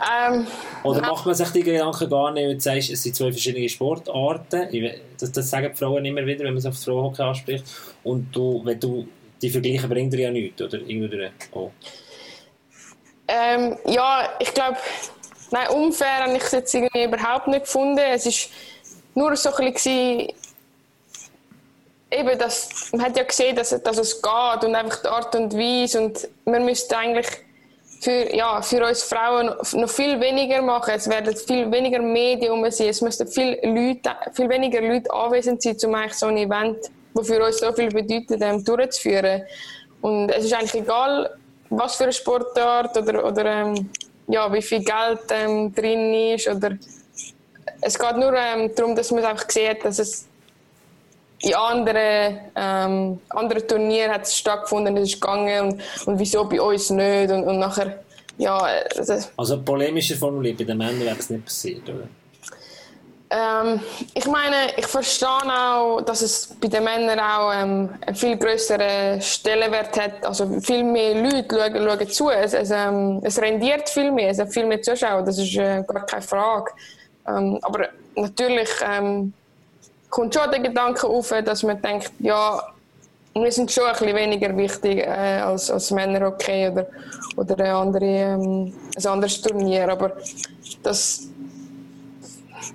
[0.02, 0.48] Ähm,
[0.84, 3.70] Oder macht man sich die Gedanken gar nicht, wenn du sagst, es sind zwei verschiedene
[3.70, 4.68] Sportarten?
[5.20, 7.66] Das, das sagen die Frauen immer wieder, wenn man es auf Frauenhockey anspricht.
[8.04, 9.08] Und du, wenn du
[9.42, 10.80] die Vergleiche bringt dir ja nichts, oder?
[10.80, 11.72] Irgendwie oh.
[13.28, 14.78] ähm, ja, ich glaube,
[15.52, 18.00] nein, unfair habe ich es jetzt irgendwie überhaupt nicht gefunden.
[18.00, 18.50] Es war
[19.16, 20.30] nur so ein bisschen
[22.12, 25.54] eben, dass, man hat ja gesehen, dass, dass es geht und einfach die Art und
[25.54, 27.28] Weise und man müsste eigentlich
[28.02, 30.94] für, ja, für uns Frauen noch viel weniger machen.
[30.96, 32.90] Es werden viel weniger Medien sein.
[32.90, 36.78] Es müssten viel, Leute, viel weniger Leute anwesend sein, um eigentlich so ein Event,
[37.14, 39.44] das für uns so viel bedeutet, ähm, durchzuführen.
[40.02, 41.30] Und es ist eigentlich egal,
[41.70, 43.90] was für eine Sportart oder, oder ähm,
[44.28, 46.48] ja, wie viel Geld ähm, drin ist.
[46.48, 46.72] Oder
[47.82, 50.28] es geht nur ähm, darum, dass man einfach sieht, dass es
[51.41, 56.62] in anderen, ähm, anderen Turnieren hat es stattgefunden, es ist gegangen und, und wieso bei
[56.62, 58.04] uns nicht und, und nachher
[58.38, 62.08] ja, also, also polemischer formuliert, bei den Männern wäre es nicht passiert, oder?
[63.34, 63.80] Ähm,
[64.13, 69.21] ich meine, ich verstehe auch, dass es bei den Männern auch ähm, einen viel größeren
[69.21, 70.25] Stellenwert hat.
[70.25, 72.30] Also viel mehr Leute schauen, schauen zu.
[72.30, 75.82] Es, es, ähm, es rendiert viel mehr, es hat viel mehr Zuschauer, das ist äh,
[75.88, 76.71] gar keine Frage.
[77.25, 79.34] Ähm, aber natürlich ähm,
[80.12, 82.62] kommt schon der Gedanke auf, dass man denkt, ja,
[83.34, 86.88] wir sind schon ein bisschen weniger wichtig äh, als, als Männerhockey oder,
[87.38, 89.89] oder ein, andere, ähm, ein anderes Turnier.
[89.89, 90.12] Aber
[90.84, 91.28] das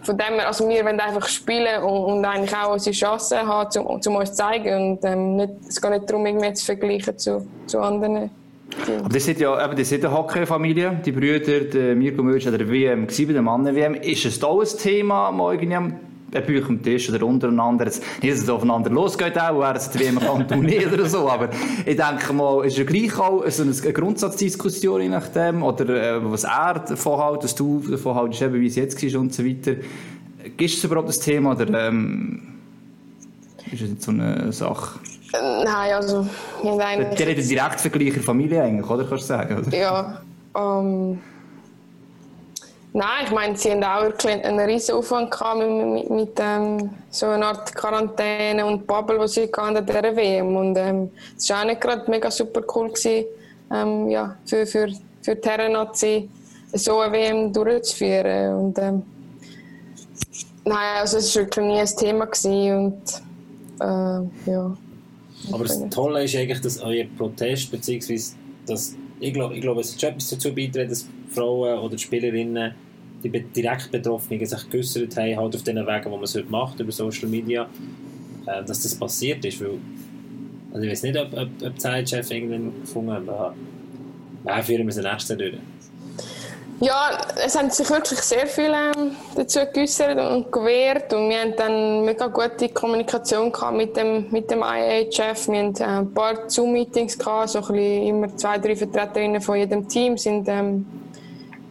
[0.03, 3.79] von dem her, also wir wollen einfach spielen und, und eigentlich auch unsere Chancen haben,
[3.81, 4.92] um, um uns zu zeigen.
[4.92, 8.31] Und ähm, nicht, es geht nicht darum, irgendwie zu vergleichen zu, zu anderen.
[8.99, 12.68] Aber das sind ja eben, das sind eine Hockey-Familie, die Brüder, der Mirko Mürsch der
[12.68, 13.94] WM, bei der Mannen-WM.
[13.94, 15.57] Ist es da ein Thema, mal
[16.35, 17.85] am Bücher am Tisch oder untereinander.
[17.85, 21.51] Jetzt, nicht, dass es aufeinander losgeht, auch, wäre es WM Kanton nicht oder so, aber
[21.85, 26.45] ich denke mal, ist ja gleich auch so eine Grundsatzdiskussion je nachdem, oder äh, was
[26.45, 29.77] er davon hält, dass du davon hältst, eben, wie es jetzt ist und so weiter.
[30.57, 32.43] Gibt es überhaupt das Thema oder ähm,
[33.73, 35.01] ist es nicht so eine Sache?
[35.33, 36.27] Nein, also...
[36.62, 39.05] Der, der hat einen Direktvergleich in Familie eigentlich, oder?
[39.05, 39.59] Kannst du sagen?
[39.59, 39.77] Oder?
[39.77, 40.21] Ja,
[40.57, 41.19] ähm...
[42.97, 47.49] Nein, ich meine, sie haben auch einen riesen Aufwand mit, mit, mit ähm, so einer
[47.49, 50.57] Art Quarantäne und Bubble, die sie an dieser WM.
[50.57, 51.11] Und ähm,
[51.49, 53.27] war auch nicht gerade mega super cool gewesen,
[53.71, 54.89] ähm, ja, für, für,
[55.21, 56.27] für die Herren-Nazi
[56.73, 58.55] so eine WM durchzuführen.
[58.55, 59.03] Und, ähm,
[60.65, 63.03] nein, also es war wirklich nie ein Thema und
[63.79, 64.77] äh, ja.
[65.53, 69.93] Aber das Tolle ist eigentlich, dass euer Protest, beziehungsweise dass, ich glaube, ich glaub, es
[69.93, 72.86] hat schon etwas dazu beitragen, dass Frauen oder Spielerinnen
[73.29, 76.81] die direkt Betroffenen sich geäußert haben, halt auf den Wegen, wo man es heute macht,
[76.81, 77.69] über Social Media,
[78.47, 79.61] äh, dass das passiert ist.
[79.61, 79.79] Weil,
[80.73, 83.55] also ich weiß nicht, ob, ob, ob die Zeitchef irgendwann gefunden hat,
[84.45, 85.55] ja, führen wir das nächste durch.
[86.79, 91.55] Ja, es haben sich wirklich sehr viele ähm, dazu geäußert und gewehrt und wir haben
[91.57, 95.49] dann mega gute Kommunikation mit dem, mit dem IHF.
[95.49, 100.49] Wir hatten äh, ein paar Zoom-Meetings so immer zwei, drei Vertreterinnen von jedem Team sind
[100.49, 100.85] ähm,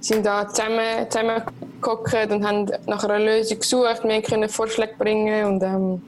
[0.05, 4.03] sind da zusammen, zusammengeguckt und haben nach einer Lösung gesucht.
[4.03, 6.01] Wir können Vorschläge bringen und ähm,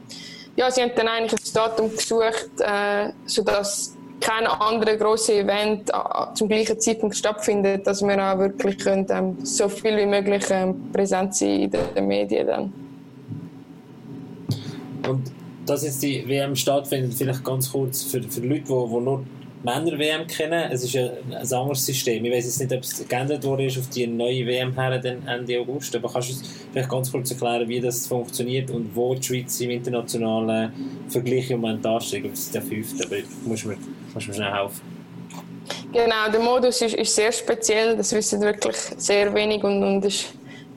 [0.56, 5.92] ja, sie haben dann eigentlich ein Datum gesucht, äh, sodass kein anderes grosses Event
[6.36, 10.92] zum gleichen Zeitpunkt stattfindet, dass wir auch wirklich können, ähm, so viel wie möglich ähm,
[10.92, 12.74] präsent sein in den Medien dann.
[15.08, 15.32] Und
[15.66, 19.24] dass jetzt die WM stattfindet, vielleicht ganz kurz für, für Leute, die, die nur
[19.64, 20.72] Männer-WM kennen.
[20.72, 22.24] Es ist ja ein anderes System.
[22.26, 25.96] Ich weiß jetzt nicht, ob es geändert ist auf die neue WM her Ende August,
[25.96, 29.60] aber kannst du uns vielleicht ganz kurz erklären, wie das funktioniert und wo die Schweiz
[29.62, 30.72] im internationalen
[31.10, 31.78] Vergleich im Moment?
[31.78, 33.78] Ich glaube, es ist der fünfte, aber musst du mir,
[34.14, 34.82] musst mir schnell helfen.
[35.92, 40.34] Genau, der Modus ist, ist sehr speziell, das wissen wirklich sehr wenig und, und ist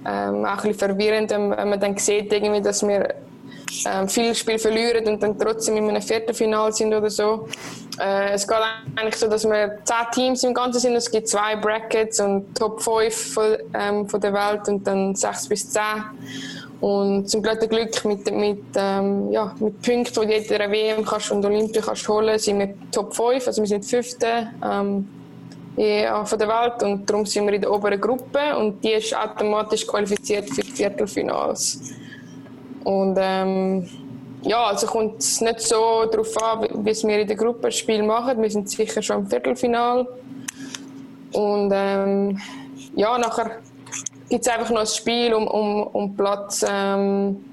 [0.06, 3.14] ähm, auch ein bisschen verwirrend, wenn man dann sieht, irgendwie, dass wir
[3.86, 7.48] ähm, viele Spiele verlieren und dann trotzdem in einem Viertelfinale sind oder so.
[8.00, 8.56] Äh, es geht
[8.96, 10.94] eigentlich so, dass wir zehn Teams im Ganzen sind.
[10.94, 15.46] Es gibt zwei Brackets und Top 5 von, ähm, von der Welt und dann sechs
[15.48, 16.04] bis zehn.
[16.80, 17.60] Und zum Glück
[18.04, 22.58] mit, mit, ähm, ja, mit Punkten, die jeder WM kannst und Olympia kannst holen, sind
[22.58, 25.06] wir Top 5, also wir sind Fünfte ähm,
[25.76, 29.14] ja, von der Welt und darum sind wir in der oberen Gruppe und die ist
[29.14, 31.80] automatisch qualifiziert für die Viertelfinals.
[32.84, 33.86] Und ähm,
[34.42, 38.02] ja, also kommt es nicht so darauf an, wie wir in der Gruppe ein Spiel
[38.02, 38.40] machen.
[38.40, 40.06] Wir sind sicher schon im Viertelfinal.
[41.32, 42.40] Und ähm,
[42.94, 43.58] ja, nachher
[44.28, 46.64] gibt es einfach noch ein Spiel um, um, um Platz.
[46.68, 47.44] Ähm,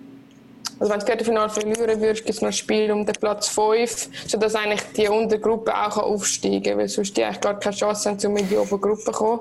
[0.79, 3.47] also wenn du das Viertelfinale verlieren würdest, gibt es noch ein Spiel um den Platz
[3.49, 8.09] 5, sodass eigentlich die Untergruppe auch aufsteigen kann, weil sonst die eigentlich gar keine Chance
[8.09, 9.39] haben, um in die Obergruppe zu kommen.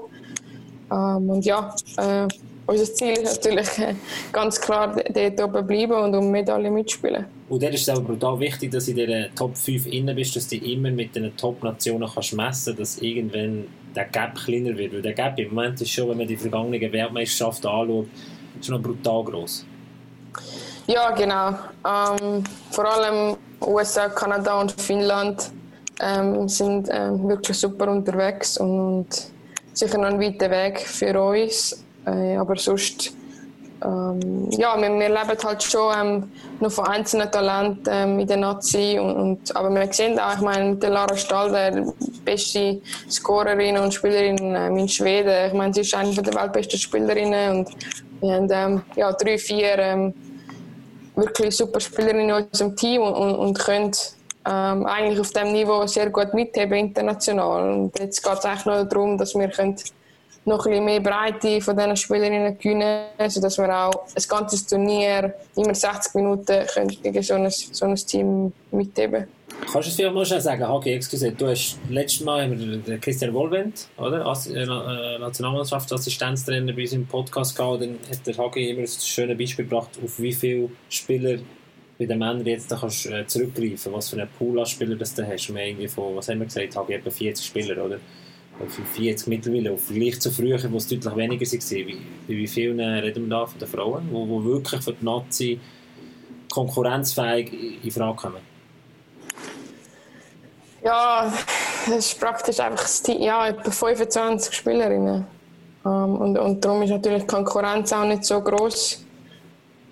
[0.90, 2.26] Ähm, und ja, äh,
[2.66, 3.94] unser Ziel ist natürlich äh,
[4.32, 7.24] ganz klar, dort oben bleiben und um Medaillen mitspielen.
[7.48, 10.34] Und dann ist es auch brutal wichtig, dass du in dieser Top 5 innen bist,
[10.34, 14.94] dass du immer mit den Top-Nationen kannst messen dass irgendwann der Gap kleiner wird.
[14.94, 18.08] Weil der Gap im Moment ist schon, wenn man die vergangenen Weltmeisterschaften anschaut,
[18.60, 19.64] ist noch brutal groß.
[20.88, 21.48] Ja, genau.
[21.84, 25.50] Ähm, vor allem USA, Kanada und Finnland
[26.00, 29.06] ähm, sind ähm, wirklich super unterwegs und
[29.72, 31.85] sicher noch ein weiter Weg für uns.
[32.06, 33.12] Äh, aber sonst,
[33.84, 38.36] ähm, ja, wir, wir, leben halt schon ähm, noch von einzelnen Talenten ähm, in der
[38.36, 38.98] Nazi.
[39.00, 41.92] Und, und, aber wir sehen auch, ich meine, der Lara Stalder,
[42.24, 45.48] beste Scorerin und Spielerin ähm, in Schweden.
[45.48, 47.70] Ich meine, sie ist eine der weltbesten Spielerinnen und
[48.20, 50.14] wir haben ähm, ja, drei, vier ähm,
[51.16, 53.92] wirklich super Spielerinnen in unserem Team und, und, und können
[54.46, 57.72] ähm, eigentlich auf dem Niveau sehr gut mitheben international.
[57.72, 59.76] Und jetzt geht es eigentlich nur darum, dass wir können
[60.46, 65.74] noch ein mehr Breite von diesen Spielerinnen gewinnen sodass wir auch ein ganzes Turnier immer
[65.74, 69.26] 60 Minuten können gegen so ein, so ein Team mitheben
[69.60, 72.98] Kannst du es vielleicht mal schnell sagen, Hagi, excuse, du hast letztes Mal haben wir
[72.98, 74.26] Christian Wohlwend, oder?
[74.26, 78.86] As äh, äh Nationalmannschaftsassistenztrainer bei uns im Podcast gehabt, dann hat der Hagi immer ein
[78.86, 81.38] schönes Beispiel gebracht, auf wie viele Spieler
[81.98, 85.04] bei den Männern jetzt da kannst äh, zurückgreifen, was für einen Pool an Spieler du
[85.04, 85.54] hast.
[85.54, 87.98] Wir irgendwie von, was haben wir gesagt, Hagi, etwa 40 Spieler, oder?
[88.68, 91.86] 40 mittlerweile, im Vergleich zu früher, wo es deutlich weniger war.
[91.86, 95.60] Wie, wie vielen reden wir da von den Frauen, wo, wo wirklich für die Nazi
[96.50, 98.56] konkurrenzfähig in Frage kommen?
[100.82, 101.32] Ja,
[101.86, 105.26] es ist praktisch einfach das Team, ja, etwa 25 Spielerinnen.
[105.84, 109.04] Ähm, und, und darum ist natürlich die Konkurrenz auch nicht so groß.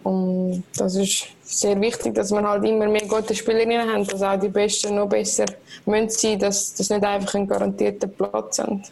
[0.04, 4.38] Und das ist sehr wichtig, dass wir halt immer mehr gute Spielerinnen haben, dass auch
[4.38, 5.44] die Besten noch besser
[5.86, 8.82] müssen sein, dass das nicht einfach einen garantierten Platz haben.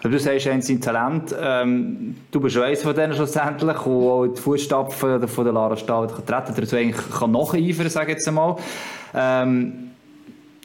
[0.00, 1.34] Du sagst, ein sein Talent.
[1.38, 6.06] Ähm, du bist eins von denen schlussendlich, der auch die Fußstapfen von der Lara Stahl
[6.06, 8.56] treten kann, der eigentlich kann nacheifern, sage ich jetzt einmal.
[9.14, 9.87] Ähm,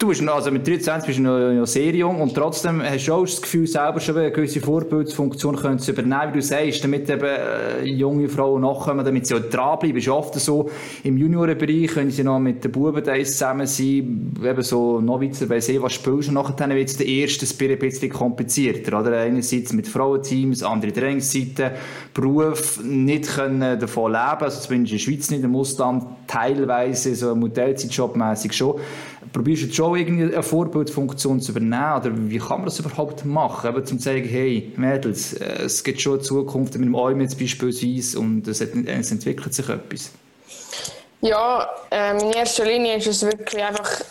[0.04, 3.08] Du bist noch, also mit 23 bist du noch, noch sehr jung und trotzdem hast
[3.08, 6.84] du auch das Gefühl, selber schon eine gewisse Vorbildsfunktion können zu übernehmen, wie du sagst,
[6.84, 9.96] damit eben äh, junge Frauen nachkommen, damit sie auch dranbleiben.
[9.96, 10.70] Ist oft so,
[11.06, 15.82] im Juniorenbereich können sie noch mit den Buben zusammen sein, eben so Novizer bei See,
[15.82, 19.22] was spielst du nachher, dann wird es der erste ein bisschen komplizierter, oder?
[19.22, 21.78] Einerseits mit Frauenteams, andere Trainingszeiten,
[22.14, 27.34] Beruf, nicht können davon leben, also zumindest in der Schweiz nicht, im Ausland teilweise, so
[27.36, 28.82] Modellzeitjob-mässig schon.
[29.32, 31.98] Probierst du schon irgendwie eine Vorbildfunktion zu übernehmen?
[31.98, 33.70] Oder wie kann man das überhaupt machen?
[33.70, 37.22] Eben zum zu sagen, hey, Mädels, äh, es gibt schon eine Zukunft mit dem Alm
[37.22, 40.12] jetzt beispielsweise und es, es entwickelt sich etwas.
[41.22, 44.02] Ja, ähm, in erster Linie ist es wirklich einfach,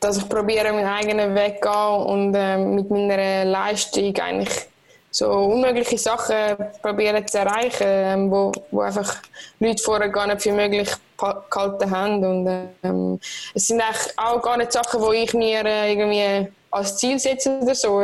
[0.00, 4.69] dass ich probiere, meinen eigenen Weg zu gehen und ähm, mit meiner Leistung eigentlich
[5.10, 9.16] so unmögliche Sachen probieren zu erreichen, ähm, wo, wo einfach
[9.58, 12.24] Leute vorher gar nicht für möglich gehalten haben.
[12.24, 13.20] Und, ähm,
[13.54, 13.82] es sind
[14.16, 18.00] auch gar nicht Sachen, die ich mir äh, irgendwie als Ziel setze oder so.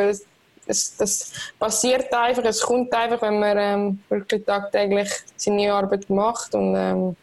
[0.67, 6.55] Das, das, passiert einfach, es kommt einfach, wenn man ähm, wirklich tagtäglich seine Arbeit macht.
[6.57, 7.17] Und, ähm,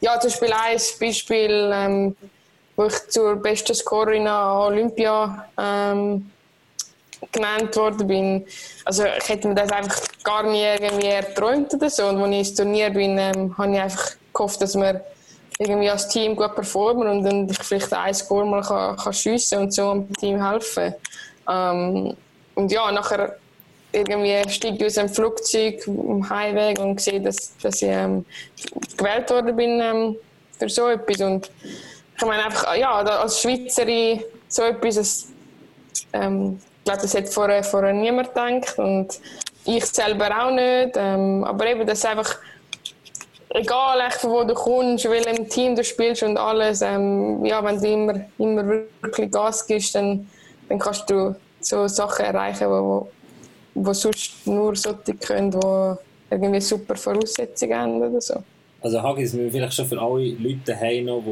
[0.00, 2.16] ja, zum Beispiel ein Beispiel, ähm,
[2.74, 6.30] wo ich zur besten Scorerin an Olympia ähm,
[7.32, 8.46] genannt worden bin.
[8.84, 12.06] Also ich hätte mir das einfach gar nie irgendwie erträumt oder so.
[12.06, 15.04] Und als ich ins Turnier bin, ähm, habe ich einfach gehofft, dass wir
[15.58, 19.58] irgendwie als Team gut performen und dann ich vielleicht ein Score mal kann, kann schiessen
[19.58, 20.94] und so dem Team helfen.
[21.48, 22.16] Ähm,
[22.54, 23.36] und ja, nachher
[23.92, 28.24] irgendwie steige ich aus dem Flugzeug am Heimweg und sehe, dass, dass ich ähm,
[28.96, 30.16] gewählt worden bin ähm,
[30.58, 31.20] für so etwas.
[31.20, 31.50] Und
[32.16, 35.28] ich meine einfach, ja, als Schweizerin so etwas,
[36.12, 39.20] ähm, glaube, das hat vorher, vorher niemand gedacht und
[39.64, 40.96] ich selber auch nicht.
[40.96, 42.38] Ähm, aber eben, das einfach
[43.50, 47.88] egal von wo du kommst, welchem Team du spielst und alles, ähm, ja, wenn du
[47.88, 48.68] immer, immer
[49.02, 50.28] wirklich Gas gibst, dann,
[50.68, 53.08] dann kannst du so Sachen erreichen, wo,
[53.74, 55.96] wo sonst nur solche können, die
[56.30, 58.42] irgendwie super Voraussetzungen haben oder so.
[58.82, 61.22] Also Hagis, wir vielleicht schon für alle Leute noch,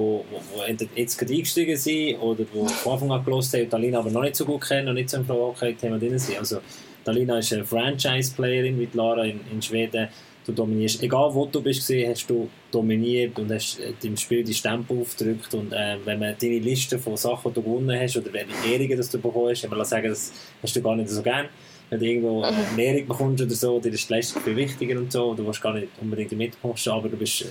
[0.68, 3.98] die, die jetzt gerade eingestiegen sind oder die von Anfang an gelost haben und Alina
[4.00, 6.38] aber noch nicht so gut kennen und nicht so im Pro-Hockey-Thema drin sind.
[6.38, 6.58] Also
[7.06, 10.08] Alina ist eine Franchise-Playerin mit Lara in, in Schweden
[10.48, 11.02] du dominierst.
[11.02, 15.54] Egal wo du bist, hast du dominiert und hast äh, dem Spiel die Stempel aufgedrückt.
[15.54, 19.00] Und äh, wenn man deine Liste von Sachen, die du gewonnen hast oder welche Ehrungen
[19.00, 20.32] die du hast, wenn man sagen, das
[20.62, 21.46] hast du gar nicht so gern.
[21.90, 25.10] Wenn du irgendwo eine Ehrung bekommst oder so, dir ist die Leistung viel wichtiger und
[25.10, 27.46] so, du willst gar nicht unbedingt mitposten, aber du bist...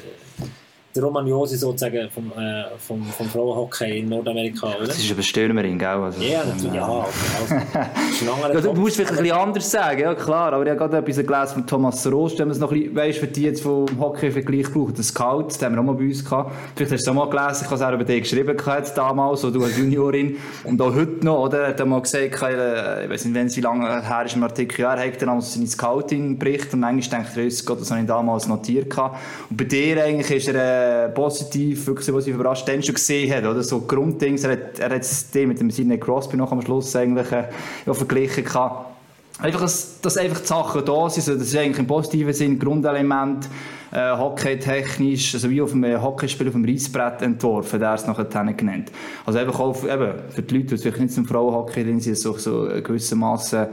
[0.98, 4.88] Äh, der Romagnosi sozusagen vom, äh, vom, vom Frauenhockey in Nordamerika, oder?
[4.88, 5.88] Das ist eine Stürmerin, gell?
[5.88, 7.06] Also, ja, natürlich, ja.
[7.40, 7.56] Also,
[8.54, 11.18] ja, du musst vielleicht ein bisschen anders sagen, ja klar, aber ich habe gerade etwas
[11.18, 13.86] gelesen von Thomas Rost, wenn man es noch ein bisschen, weißt, für die jetzt vom
[14.00, 16.52] Hockey-Vergleich braucht, den Scout, den haben wir auch mal bei uns gehabt.
[16.76, 18.98] Vielleicht hast du es auch mal gelesen, ich habe es auch über dich geschrieben gehabt,
[18.98, 21.60] damals, so du als Juniorin, und auch heute noch, oder?
[21.60, 24.82] Er hat mal gesagt, ich weiß nicht, wenn es wie lange her ist im Artikel,
[24.82, 28.90] ja, er hat dann seinen Scouting-Bericht und manchmal denkt er, das habe ich damals notiert
[28.90, 29.18] gehabt.
[29.50, 33.46] Und bei dir eigentlich ist er, äh, positiv, wirklich, ich überrascht dann schon gesehen hat,
[33.46, 33.64] oder?
[33.64, 37.32] So Grunddings, er hat, er hat es mit dem Sidney Crosby noch am Schluss eigentlich
[37.32, 37.46] äh,
[37.86, 38.98] ja, verglichen gehabt.
[39.40, 43.48] Einfach, dass, dass einfach die Sachen da sind, das ist eigentlich im positiven Sinn Grundelement,
[43.92, 48.92] äh, hockeytechnisch, also wie auf einem Hockeyspiel auf dem Reisbrett entworfen, der es nachher genannt.
[49.26, 52.34] Also einfach auch eben, für die Leute, die vielleicht nicht zum Frauenhockey drin sind, so,
[52.34, 53.68] so gewissermaßen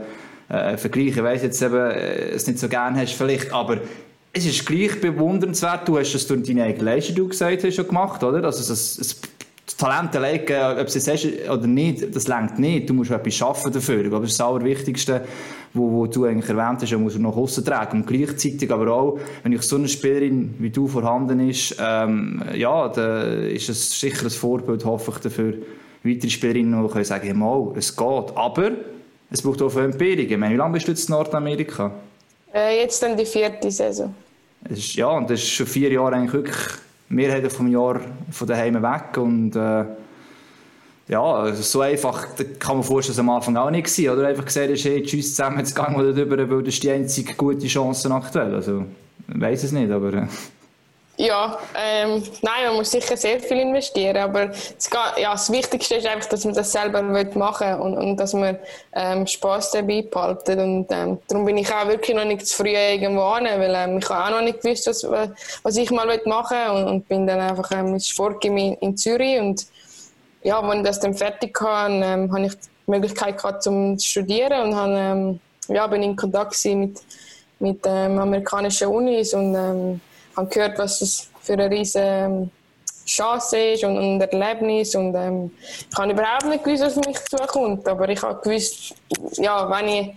[0.49, 1.17] äh, vergleichen.
[1.17, 3.79] Ich weiss jetzt eben, äh, es nicht so gerne hast vielleicht, aber
[4.37, 7.87] es ist gleich bewundernswert, du hast es durch deine eigene Leistung, du gesagt hast, schon
[7.87, 8.43] gemacht, oder?
[8.43, 9.21] Also es, es,
[9.77, 12.89] Talente legen, ob sie es hast oder nicht, das längt nicht.
[12.89, 14.01] Du musst etwas schaffen dafür.
[14.01, 15.25] Ich glaube, das ist das Allerwichtigste,
[15.73, 18.01] wo, du eigentlich erwähnt hast, muss er noch austragen.
[18.01, 22.87] Und gleichzeitig aber auch, wenn ich so eine Spielerin wie du vorhanden ist, ähm, ja,
[22.87, 25.55] da ist es sicher ein Vorbild, hoffe ich, dafür
[26.03, 28.35] weitere Spielerinnen, die können sagen, hey, mal, es geht.
[28.35, 28.71] Aber
[29.31, 31.91] es braucht auch meine, wie lange bist du jetzt in Nordamerika?
[32.53, 34.13] Äh, jetzt dann die vierte Saison.
[34.69, 36.57] Ist, ja, und das ist schon vier Jahre eigentlich wirklich
[37.09, 38.01] Mehrheit vom Jahr
[38.31, 39.85] von daheim weg und äh,
[41.07, 44.27] ja, also so einfach kann man vorstellen, dass am Anfang auch nicht war, oder?
[44.27, 47.35] Einfach gesehen ist, hey, tschüss zusammen zu gehen oder drüber, weil das ist die einzige
[47.35, 48.55] gute Chance aktuell.
[48.55, 48.85] Also,
[49.27, 50.13] ich weiß es nicht, aber...
[50.13, 50.27] Äh.
[51.17, 56.05] Ja, ähm, nein, man muss sicher sehr viel investieren, aber das, ja, das Wichtigste ist
[56.05, 58.59] einfach, dass man das selber machen will und, und dass man
[58.91, 62.75] ähm, Spass dabei behalten und ähm, darum bin ich auch wirklich noch nicht zu früh
[62.75, 65.07] irgendwo hin, weil ähm, ich habe auch noch nicht gewusst, was,
[65.63, 69.39] was ich mal machen will und, und bin dann einfach ähm, Sportgym in, in Zürich
[69.39, 69.65] und
[70.43, 74.05] ja, als ich das dann fertig hatte, ähm, habe ich die Möglichkeit gehabt, zum zu
[74.05, 76.99] studieren und habe, ähm, ja, bin in Kontakt mit,
[77.59, 80.01] mit ähm, amerikanischen Unis und ähm,
[80.35, 82.51] habe gehört, was das für eine riesige ähm,
[83.05, 85.51] Chance ist und ein Erlebnis und ähm,
[85.91, 88.95] ich habe überhaupt nicht gewusst, was auf mich zukommt, aber ich habe gewusst,
[89.37, 90.15] ja, wenn ich,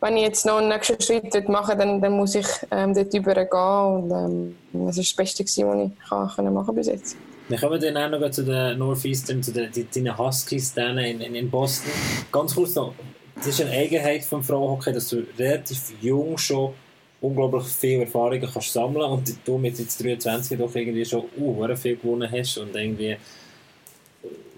[0.00, 3.50] wenn ich jetzt noch einen nächsten Schritt mache, dann, dann muss ich ähm, dort übergehen
[3.50, 7.16] und ähm, das ist das Beste, was ich machen bis jetzt.
[7.48, 11.34] Dann kommen wir dann auch noch zu den Northeastern, zu den, den Huskies in, in,
[11.34, 11.92] in Boston.
[12.32, 12.94] Ganz kurz noch,
[13.36, 16.72] das ist eine Eigenheit vom Frauenhockey, dass du relativ jung schon
[17.24, 21.96] unglaublich viele Erfahrungen kannst sammeln und du mit jetzt 23 doch irgendwie schon uh, viel
[21.96, 23.16] gewonnen hast und irgendwie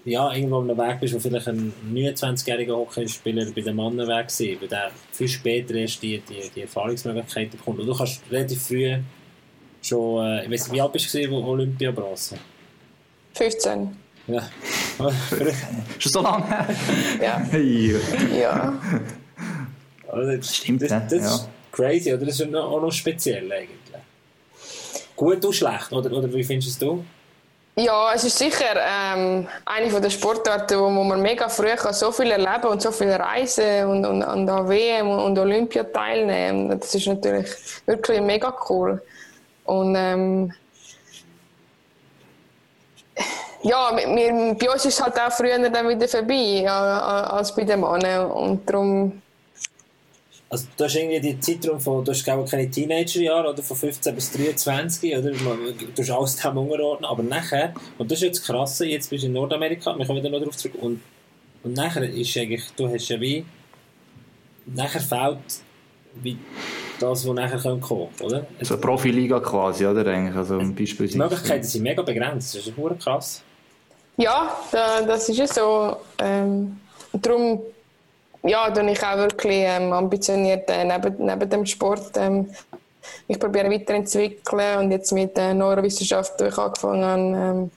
[0.03, 4.61] ja, irgendwo am Weg bist, wo vielleicht ein 29-jähriger Hockeyspieler bei den Männern weg war,
[4.61, 7.81] weil der viel später erst die, die, die Erfahrungsmöglichkeiten bekommt.
[7.81, 8.97] Und du kannst relativ früh
[9.81, 12.37] schon, äh, ich weiß nicht, wie alt bist du, wo Olympia Bronze?
[13.33, 13.97] 15.
[14.27, 14.49] Ja.
[15.99, 16.45] schon so lange
[17.21, 17.45] Ja.
[18.39, 18.73] ja.
[20.09, 22.25] Also, das, Stimmt, das, das, ja crazy, oder?
[22.25, 24.01] Das ist auch noch speziell eigentlich.
[25.15, 27.03] Gut und schlecht, oder, oder wie findest du
[27.75, 32.31] Ja, es ist sicher ähm, eine der Sportarten, wo man mega früh kann so viel
[32.31, 36.79] erleben und so viel reisen und, und an der WM und Olympia teilnehmen.
[36.79, 37.49] Das ist natürlich
[37.85, 39.01] wirklich mega cool.
[39.65, 40.53] Und ähm,
[43.63, 47.81] ja, wir, bei uns ist es halt auch früher dann wieder vorbei als bei den
[47.81, 48.31] Männern.
[48.31, 49.21] Und darum
[50.49, 53.75] also du hast irgendwie die Zeitraum von, du hast glaube ich keine Teenagerjahre, oder von
[53.75, 55.31] 15 bis 23, oder?
[55.31, 59.27] Du hast alles dem unterordnen, aber nachher, und das ist jetzt krass, jetzt bist du
[59.27, 61.01] in Nordamerika, wir kommen wieder noch darauf zurück, und,
[61.63, 63.45] und nachher ist eigentlich, du hast ja wie,
[64.65, 65.39] nachher fehlt
[66.23, 66.37] wie
[66.99, 68.47] das, was nachher kommen könnte, oder?
[68.61, 70.05] So eine Profiliga quasi, oder?
[70.07, 73.43] Eigentlich, also ein Beispiel die Möglichkeiten sind mega begrenzt, das ist krass.
[74.17, 75.97] Ja, das ist ja so.
[76.19, 76.77] Ähm,
[77.13, 77.61] darum
[78.47, 82.49] ja, dann ich auch wirklich ähm, ambitioniert äh, neben, neben dem Sport ähm,
[83.27, 87.71] ich probiere weiterentwickeln und jetzt mit der Neurowissenschaft, die ich angefangen habe, ähm,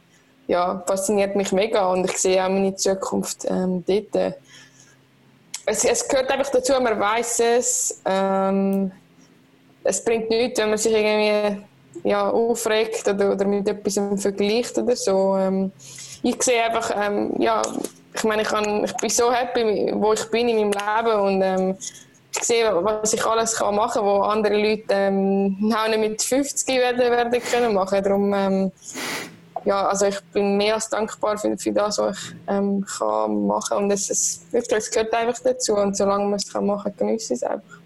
[0.46, 4.35] ja, fasziniert mich mega und ich sehe auch meine Zukunft ähm, dort.
[5.66, 8.00] Es, es gehört einfach dazu, man weiß es.
[8.04, 8.90] Ähm,
[9.85, 11.62] es bringt nichts, wenn man sich irgendwie
[12.02, 15.37] ja, aufregt oder, oder mit etwas vergleicht oder so.
[15.37, 15.72] Ähm,
[16.22, 17.62] ich sehe einfach, ähm, ja,
[18.14, 21.42] ich meine, ich, kann, ich bin so happy, wo ich bin in meinem Leben und
[21.42, 21.77] ähm,
[22.37, 26.23] ich sehe, was ich alles kann machen kann, was andere Leute ähm, auch nicht mit
[26.23, 28.03] 50 werden, werden können machen.
[28.03, 28.73] Darum, ähm,
[29.64, 33.77] ja, also ich bin mehr als dankbar für, für das, was ich ähm, kann machen
[33.79, 37.35] und es, es, es gehört einfach dazu und solange man es kann machen kann, genieße
[37.35, 37.81] ich es einfach.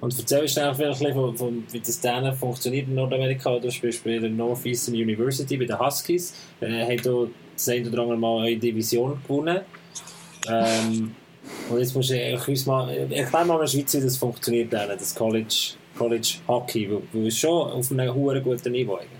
[0.00, 3.58] Und erzähl uns vielleicht ein bisschen, von, von, wie das dann funktioniert in Nordamerika.
[3.58, 6.34] Du spielst bei der Northeastern University, bei den Huskies.
[6.60, 9.60] Äh, hast du das eine oder andere Mal eine Division gewonnen.
[10.48, 11.14] Ähm,
[11.70, 15.14] und jetzt musst du uns mal, erklär mal in der Schweiz, wie das funktioniert, das
[15.14, 19.10] College, College Hockey, weil es schon auf einem hohen guten Niveau eigentlich.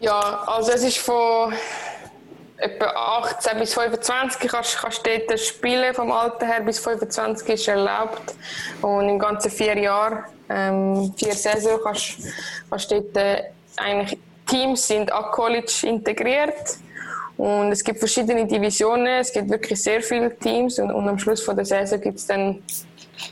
[0.00, 1.52] Ja, also es ist von
[2.56, 7.68] etwa 18 bis 25 kannst, kannst du dort spielen, vom Alter her bis 25 ist
[7.68, 8.34] erlaubt.
[8.82, 12.18] Und im ganzen vier Jahren, ähm, vier Saison, kannst,
[12.70, 13.42] kannst du dort äh,
[13.76, 16.78] eigentlich Teams sind an College integriert
[17.38, 21.40] und es gibt verschiedene Divisionen, es gibt wirklich sehr viele Teams und, und am Schluss
[21.40, 22.62] von der Saison gibt es dann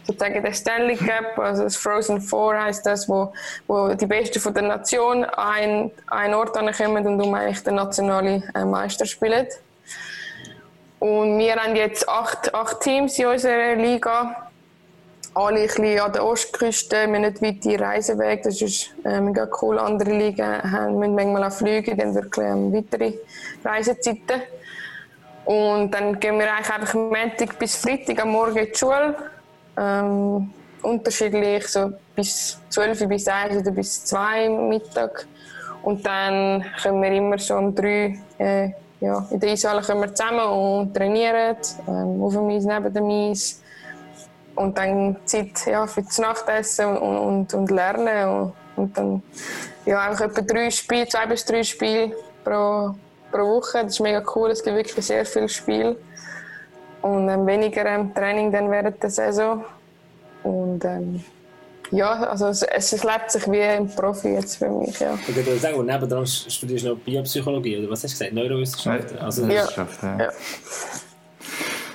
[0.05, 3.33] sozusagen der Stanley Cup, also das Frozen Four heißt das, wo,
[3.67, 8.45] wo die Besten von der Nation an einen Ort ankommen und um eigentlich den nationalen
[8.55, 9.49] äh, Meister spielen.
[11.01, 14.46] Und wir haben jetzt acht, acht Teams in unserer Liga
[15.37, 19.79] alle ein an der Ostküste, wir haben nicht weite Reisewege, das ist äh, mega cool.
[19.79, 23.13] Andere Ligen haben, müssen manchmal auch fliegen, dann wirklich ähm, weitere
[23.63, 24.43] Reisezeiten.
[25.45, 29.15] Und dann gehen wir eigentlich einfach Montag bis Freitag am Morgen in die Schule.
[29.77, 30.51] Ähm,
[30.83, 35.27] unterschiedlich, so bis 12 bis 1 oder bis 2 Mittag.
[35.83, 38.71] Und dann können wir immer so um 3 äh,
[39.01, 41.57] ja, in der Eishalle zusammen und trainieren,
[41.87, 43.61] ähm, auf dem Eis, neben dem Eis.
[44.57, 48.29] Und dann Zeit ja, für das Nachtessen und, und, und Lernen.
[48.29, 49.23] Und, und, dann
[49.85, 52.13] ja, einfach etwa drei Spiele, zwei bis drei Spiele
[52.45, 52.95] pro,
[53.31, 53.83] pro Woche.
[53.83, 55.97] Das ist mega cool, es gibt wirklich sehr viele Spiele.
[57.03, 59.65] Und ähm, weniger ähm, Training dann während der Saison.
[60.43, 61.25] Und ähm,
[61.91, 65.17] ja, also es, es lebt sich wie ein Profi jetzt für mich, ja.
[65.27, 68.33] Ich würde sagen, und nebenan studierst du noch Biopsychologie, oder was hast du gesagt?
[68.33, 69.19] Neurowissenschaften?
[69.19, 69.69] Also, ja.
[70.03, 70.19] ja.
[70.19, 70.33] ja.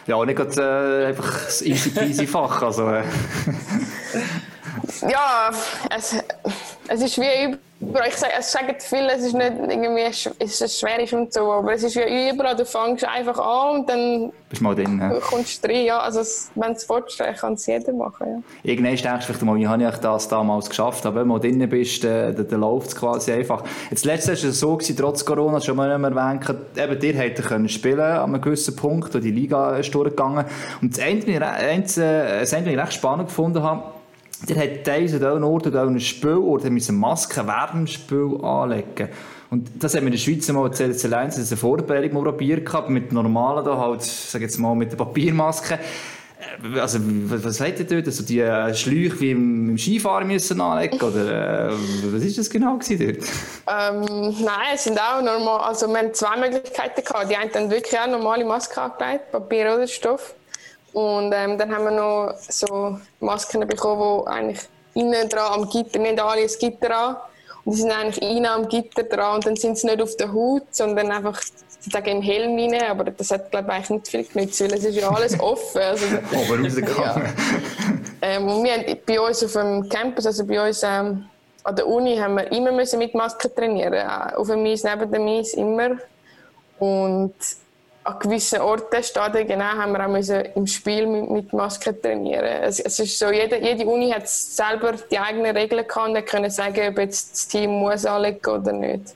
[0.07, 2.89] Ja, nicht gerade, äh, einfach das easy peasy Fach, also...
[2.89, 3.03] Äh.
[5.01, 5.49] ja,
[5.89, 6.15] es,
[6.87, 7.57] es ist wie
[8.07, 10.03] ich sage, es sagen viele, es ist nicht irgendwie,
[10.39, 13.89] es ist schwer und so, aber es ist wie überall, du fängst einfach an und
[13.89, 15.19] dann Bist mal drin, ja.
[15.19, 16.19] kommst du rein, ja, also
[16.55, 18.71] wenn es willst, kann es jeder machen, ja.
[18.71, 21.39] Irgendwann denkst du vielleicht mal, wie habe ich das damals geschafft, aber wenn du mal
[21.39, 23.63] drin bist, dann, dann, dann läuft es quasi einfach.
[23.89, 27.13] Jetzt letztes war es so, gewesen, trotz Corona, schon mal nicht mehr erwähnt, eben dir
[27.13, 30.45] hätte können spielen an einem gewissen Punkt, wo die Liga ist durchgegangen
[30.81, 34.00] und das Ende, das Ende, ich recht spannend gefunden habe,
[34.49, 39.09] der hat teilweise an Ort oder an Spielort eine Maske während dem Spiel anlegen.
[39.49, 42.65] Und das haben wir in der Schweiz mal erzählt, das allein, eine Vorbereitung mal probiert
[42.65, 45.77] gehabt, mit normalen, da halt, sag jetzt mal, mit der Papiermaske.
[46.73, 48.07] Äh, also, was sagt ihr dort?
[48.07, 51.01] Also, die äh, Schläuche wie im, Skifahren müssen anlegen?
[51.01, 51.73] Oder, äh,
[52.13, 52.91] was war das genau dort?
[52.91, 57.29] Ähm, nein, es sind auch normal, also, wir haben zwei Möglichkeiten gehabt.
[57.29, 60.33] Die einen haben wirklich auch normale Maske angelegt, Papier oder Stoff.
[60.93, 64.59] Und ähm, dann haben wir noch so Masken bekommen, die eigentlich
[64.93, 67.15] innen dran am Gitter, nicht alle ein Gitter an.
[67.63, 70.33] Und die sind eigentlich innen am Gitter dran und dann sind sie nicht auf der
[70.33, 72.89] Haut, sondern einfach sozusagen im Helm rein.
[72.89, 75.81] Aber das hat, glaube ich, eigentlich nicht viel genützt, weil es ist ja alles offen.
[75.81, 76.97] Also, Aber rausgegangen.
[76.97, 77.21] Ja.
[78.23, 81.25] Ähm, und wir haben bei uns auf dem Campus, also bei uns ähm,
[81.63, 84.07] an der Uni, haben wir immer müssen mit Masken trainieren.
[84.35, 85.97] Auf dem Eis, neben dem Eis, immer.
[86.77, 87.33] Und
[88.03, 92.63] an gewissen Orten, Stadien genau, haben wir auch müssen im Spiel mit, mit Maske trainieren.
[92.63, 96.49] Es, es, ist so, jede, jede Uni hat selber die eigenen Regeln gehabt und können
[96.49, 99.13] sagen, ob jetzt das Team muss anlegen oder nicht.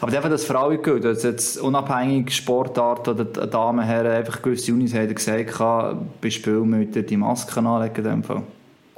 [0.00, 4.94] Aber einfach das Frauen gilt, dass jetzt unabhängig Sportart oder Damen, Herren, einfach gewisse Unis
[4.94, 5.58] haben gesagt,
[6.20, 8.42] bei Spielmüttern die Masken anlegen in dem Fall.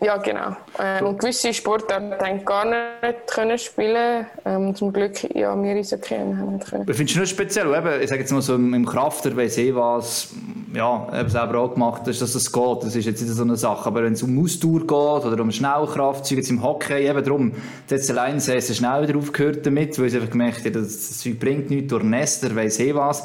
[0.03, 0.57] Ja, genau.
[0.79, 6.15] Ähm, und gewisse Sportarten haben gar nicht können spielen ähm, Zum Glück, ja, wir Eishockey
[6.15, 6.87] haben nicht können.
[6.87, 7.75] Findest du noch speziell?
[7.75, 10.31] Eben, ich sage jetzt mal so im Krafter, weiss ich was,
[10.73, 12.83] ja, es selber auch gemacht, dass das geht.
[12.83, 13.87] Das ist jetzt nicht so eine Sache.
[13.87, 17.53] Aber wenn es um Ausdauer geht oder um Schnellkraft, jetzt im Hockey, eben darum,
[17.89, 21.69] jetzt allein sehr, schnell wieder aufgehört damit, weil ich einfach gemerkt habe, das, das bringt
[21.69, 23.23] nichts durch Nester, weiss ich was.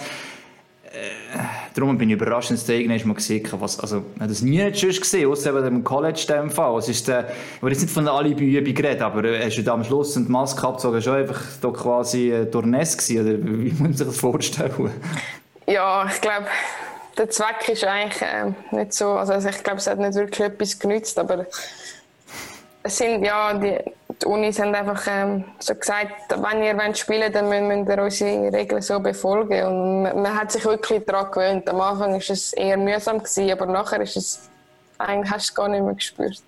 [0.95, 1.39] Äh,
[1.73, 4.41] darum bin ich überrascht, dass ich irgendwann mal gesehen habe, was, also, ich habe das
[4.41, 6.73] nie sonst gesehen, außer eben im College in Fall.
[6.73, 9.73] Was ist der, ich will jetzt nicht von der Alibi-Übung aber äh, hast du da
[9.73, 12.45] am Schluss die Maske abgezogen, schon einfach da quasi äh,
[12.97, 14.91] gewesen, oder wie muss man sich das vorstellen?
[15.67, 16.45] Ja, ich glaube,
[17.17, 20.79] der Zweck ist eigentlich äh, nicht so, also ich glaube, es hat nicht wirklich etwas
[20.79, 21.45] genützt, aber
[22.83, 23.79] es sind, ja, die,
[24.22, 28.53] die Unis haben einfach ähm, so gesagt, wenn ihr wollt spielen dann müsst ihr unsere
[28.53, 29.63] Regeln so befolgen.
[29.63, 31.70] Und man, man, hat sich wirklich daran gewöhnt.
[31.70, 34.49] Am Anfang war es eher mühsam, gewesen, aber nachher ist es,
[34.97, 36.41] eigentlich hast du es gar nicht mehr gespürt.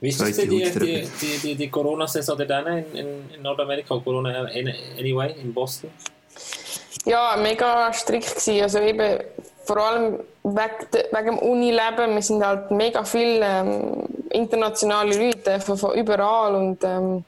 [0.00, 4.46] Wie ist das die, die, die, die, die Corona-Saison dann in, in, in Nordamerika, Corona
[4.98, 5.90] anyway, in Boston?
[7.06, 8.62] Ja, mega strikt gewesen.
[8.62, 9.20] Also eben,
[9.66, 15.76] vor allem wegen, wegen dem Unileben, wir sind halt mega viele ähm, internationale Leute von,
[15.76, 17.24] von überall und ähm,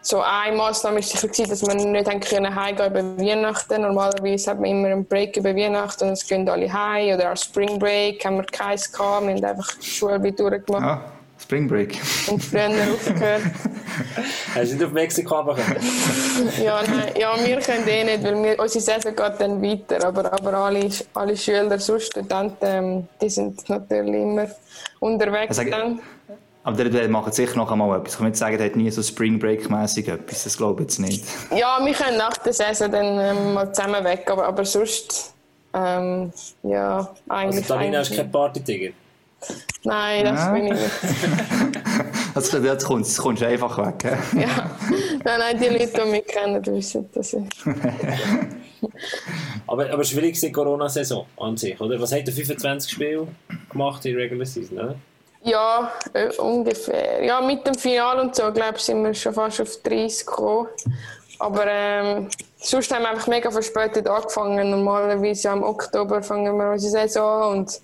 [0.00, 3.80] so eine Massnahme war sicher, dass wir nicht haben können heimgehen über Weihnachten.
[3.80, 7.36] Normalerweise hat man immer einen Break über Weihnachten und es gehen alle heim oder auch
[7.36, 9.26] Spring Break haben wir keins gehabt.
[9.26, 10.84] Wir haben einfach die Schule durchgemacht.
[10.84, 11.13] Ah,
[11.44, 12.00] Spring Break.
[12.26, 13.42] Und früher aufgehört.
[14.54, 15.82] Hast du nicht auf Mexiko runtergekommen?
[16.62, 20.06] ja, nein, ja, wir können eh nicht, weil wir, unsere Saison geht dann weiter.
[20.06, 24.46] Aber, aber alle, alle Schüler, sonst Studenten, ähm, die sind natürlich immer
[25.00, 26.00] unterwegs also, dann.
[26.62, 28.14] Aber der macht sicher noch einmal etwas.
[28.14, 30.44] Ich kann nicht sagen, der hat nie so Spring Break-mäßig etwas.
[30.44, 31.26] Das glaube ich jetzt nicht.
[31.54, 34.26] Ja, wir können nach der Saison dann ähm, mal zusammen weg.
[34.30, 35.34] Aber, aber sonst,
[35.74, 36.32] ähm,
[36.62, 37.64] ja, eigentlich.
[37.64, 38.94] Also, Talina ist kein Party-Tiger?
[39.84, 40.52] Nein, das ja.
[40.52, 40.84] bin ich nicht.
[42.34, 44.18] das, jetzt kommst, kommst du einfach weg.
[44.34, 44.70] ja,
[45.24, 47.34] nein, nein, die Leute, die mich kennen, wissen das.
[49.66, 52.00] aber, aber schwierig ist die Corona-Saison an sich, oder?
[52.00, 53.28] Was hat der 25 Spiele
[53.70, 54.94] gemacht in der Regular Season, oder?
[55.42, 57.22] Ja, äh, ungefähr.
[57.22, 60.68] Ja, mit dem Finale und so, glaube ich, sind wir schon fast auf 30 gekommen.
[61.38, 64.70] Aber ähm, sonst haben wir einfach mega verspätet angefangen.
[64.70, 67.78] Normalerweise im Oktober fangen wir unsere Saison an und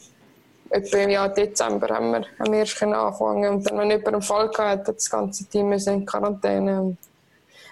[0.71, 4.23] etwa im Jahr Dezember haben wir, haben wir erst anfangen Und dann, wenn jemand einen
[4.23, 6.97] Fall hatte, hat das ganze Team in Quarantäne.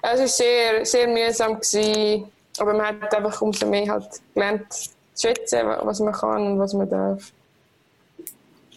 [0.02, 5.28] Es war sehr, sehr mühsam, gewesen, aber man hat einfach umso mehr halt gelernt zu
[5.28, 7.32] schätzen, was man kann und was man darf.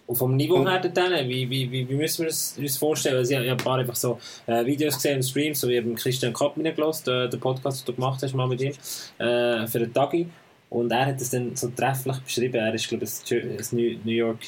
[0.08, 3.18] Und vom Niveau her dann, wie, wie, wie, wie müssen wir es uns vorstellen?
[3.18, 5.76] Also ich, ich habe ein paar einfach so äh, Videos gesehen im Stream, so wie
[5.76, 8.74] eben Christian Kapp reingelassen, der, der Podcast, den du gemacht hast mal mit ihm,
[9.20, 10.28] äh, für den Tagi.
[10.72, 12.56] Und er hat es dann so trefflich beschrieben.
[12.56, 13.12] Er ist, glaube ich,
[13.58, 14.40] das New, York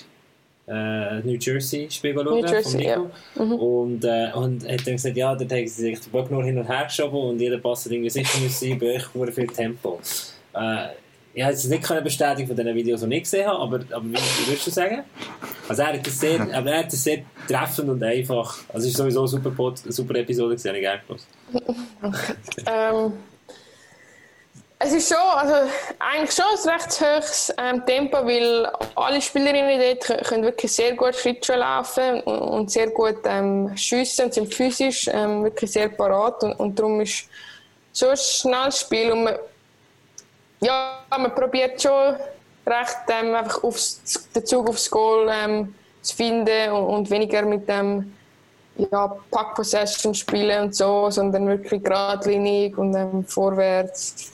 [0.67, 3.05] äh, New Jersey Spiel schauen, New Jersey, ja.
[3.36, 3.51] Mhm.
[3.51, 6.57] Und, äh, und hat dann gesagt, ja, dort haben sie sich den Bock nur hin
[6.57, 9.99] und her geschoben und jeder Pass irgendwie sicher müssen sein, bei euch viel Tempo.
[10.53, 10.88] Äh,
[11.34, 14.47] ich habe es nicht bestätigen von den Videos, die ich gesehen habe, aber, aber wie,
[14.47, 15.03] würdest du sagen?
[15.67, 18.59] Also er hat es sehr, aber er hat es sehr treffend und einfach.
[18.69, 21.01] Also es ist sowieso eine super, Pod, eine super Episode, die ich gerne
[22.65, 23.13] ähm,
[24.84, 30.25] es ist schon, also eigentlich schon ein recht hohes ähm, Tempo, weil alle Spielerinnen dort
[30.25, 35.09] können wirklich sehr gut Schlittschuh laufen und, und sehr gut ähm, schiessen und sind physisch
[35.11, 37.25] ähm, wirklich sehr parat und, und darum ist
[37.91, 39.36] so ein schnelles Spiel und man,
[40.59, 42.15] ja, man probiert schon
[42.65, 47.67] recht ähm, einfach aufs, den Zug aufs Goal ähm, zu finden und, und, weniger mit
[47.69, 48.13] dem
[48.77, 54.31] ja, Pack Possession spielen und so, sondern wirklich geradlinig und ähm, vorwärts.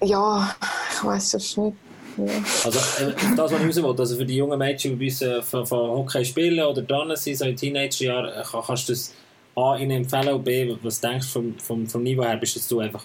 [0.00, 0.54] Ja,
[0.92, 1.76] ich weiß es nicht.
[2.16, 2.24] Ja.
[2.64, 5.22] Also, äh, das, was ich raus will, also für die jungen Mädchen, die bei uns
[5.22, 9.14] äh, von, von Hockey spielen oder dran sind, so in Teenagerjahren, äh, kannst du das
[9.54, 12.80] A, ihnen empfehlen und B, was denkst du vom, vom, vom Niveau her, bist du
[12.80, 13.04] einfach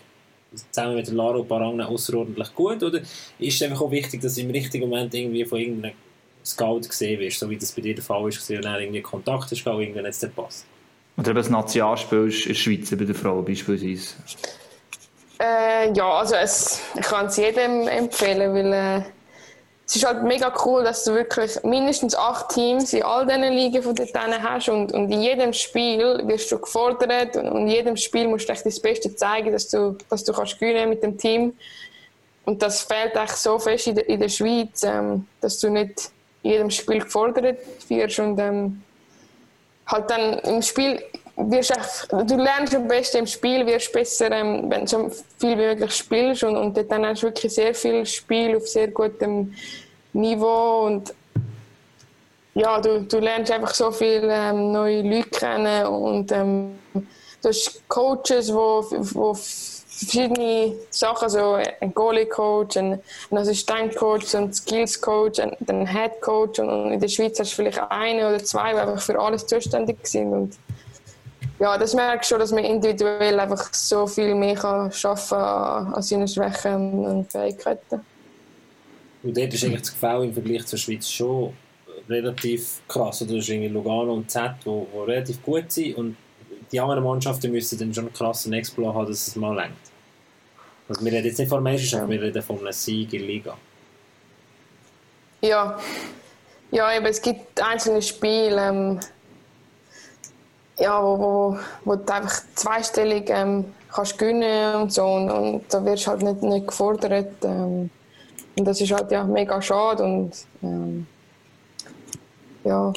[0.71, 2.83] zusammen mit Laro Barangna außerordentlich gut?
[2.83, 3.01] Oder
[3.39, 5.95] ist es einfach auch wichtig, dass du im richtigen Moment irgendwie von irgendeinem
[6.45, 9.49] Scout gesehen wirst, so wie das bei dir der Fall ist, und dann irgendwie Kontakt
[9.51, 10.65] hast, und irgendwann jetzt nicht passt?
[11.17, 14.15] Oder eben das Nationalspiel in der Schweiz bei der Frau beispielsweise?
[15.43, 19.03] Äh, ja, also es, ich kann es jedem empfehlen, weil äh,
[19.85, 23.83] es ist halt mega cool, dass du wirklich mindestens acht Teams in all diesen Ligen
[23.83, 28.29] von denen hast und, und in jedem Spiel wirst du gefordert und in jedem Spiel
[28.29, 31.53] musst du echt das Beste zeigen, dass du, dass du kannst gewinnen mit dem Team.
[32.45, 36.09] Und das fehlt echt so fest in der, in der Schweiz, ähm, dass du nicht
[36.43, 37.57] in jedem Spiel gefordert
[37.89, 38.81] wirst und ähm,
[39.87, 41.03] halt dann im Spiel
[41.35, 45.09] wirst echt, du lernst am besten im Spiel, wirst besser, ähm, wenn du so
[45.39, 48.89] viel wie möglich spielst und, und dann hast du wirklich sehr viel Spiel auf sehr
[48.89, 49.53] gutem
[50.13, 51.13] Niveau und
[52.55, 57.81] ja, du, du lernst einfach so viele ähm, neue Leute kennen und ähm, du hast
[57.87, 62.99] Coaches, wo, wo verschiedene Sachen, also ein Goalie-Coach, ein,
[63.31, 68.29] ein Assistent-Coach, ein Skills-Coach, ein, ein Head-Coach und in der Schweiz hast du vielleicht eine
[68.29, 70.57] oder zwei, die einfach für alles zuständig sind und
[71.63, 76.01] ja, das merkst schon, dass man individuell einfach so viel mehr kann schaffen kann an
[76.01, 78.01] seinen Schwächen und Fähigkeiten.
[79.23, 81.53] Und dort ist eigentlich das Gefühl im Vergleich zur Schweiz schon
[82.09, 83.21] relativ krass.
[83.21, 86.17] Oder ist irgendwie Lugano und Z, die relativ gut sind und
[86.69, 89.73] die anderen Mannschaften müssen dann schon einen krassen Exploit haben, dass es mal längt.
[90.89, 93.57] Also wir reden jetzt nicht von Meisterschaft, wir reden von einem Sieg in der Liga.
[95.39, 95.79] Ja,
[96.71, 98.99] ja eben, es gibt einzelne Spiele, ähm,
[100.77, 105.83] ja, wo, wo, wo du einfach zweistellig ähm, kannst gewinnen und so und, und da
[105.85, 107.33] wirst du halt nicht, nicht gefordert.
[107.43, 107.89] Ähm,
[108.57, 111.07] und das ist halt ja mega schade und ähm,
[112.63, 112.93] ja.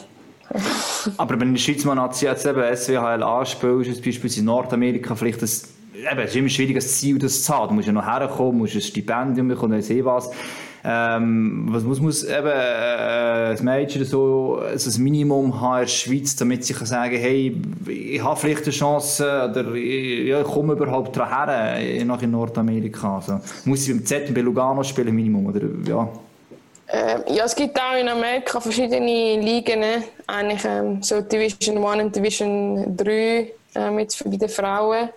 [1.16, 5.68] Aber wenn in der Schweiz mal jetzt eben SWHL anspielst, beispielsweise in Nordamerika, vielleicht das,
[5.94, 7.68] eben, es ist immer schwierig, ein Ziel das zu haben.
[7.68, 10.30] Du musst ja noch herkommen, musst ein Stipendium bekommen, ich weiß was.
[10.88, 15.88] Ähm, was muss, muss eben äh, das Mädchen so also ein Minimum haben in der
[15.88, 20.46] Schweiz, damit sie kann sagen hey, ich habe vielleicht eine Chance oder ich, ja, ich
[20.46, 23.16] komme überhaupt daher äh, nach in Nordamerika.
[23.16, 26.08] Also, muss ich beim Z und bei Lugano spielen, Minimum, oder ja?
[26.86, 30.04] Äh, ja, es gibt auch in Amerika verschiedene Ligen, ne?
[30.28, 35.08] eigentlich ähm, so Division 1 und Division 3 ähm, jetzt bei den Frauen.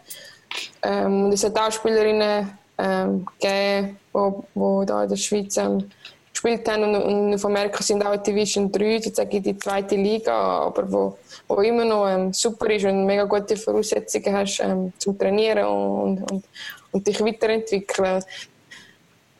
[0.81, 2.49] Ähm, es hat auch Spielerinnen
[2.79, 5.89] ähm, gegeben, wo, wo da in der Schweiz ähm,
[6.31, 10.91] gespielt haben und, und auf Amerika sind auch Division 3, sozusagen die zweite Liga, aber
[10.91, 11.17] wo,
[11.47, 16.31] wo immer noch ähm, super ist und mega gute Voraussetzungen hast ähm, zum Trainieren und,
[16.31, 16.45] und,
[16.91, 18.23] und dich weiterentwickeln.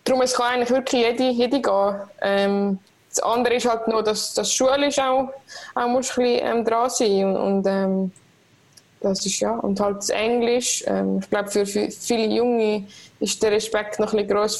[0.04, 1.96] Darum es kann eigentlich wirklich jede, jede gehen.
[2.22, 5.30] Ähm, das andere ist halt noch, dass das Schule auch,
[5.76, 8.12] auch muss ein bisschen, ähm, dran sein und, und ähm,
[9.02, 10.84] das ist ja und halt das Englisch.
[10.88, 12.88] Ähm, ich glaube für, viele Junge
[13.20, 14.56] ist der Respekt noch ein bisschen groß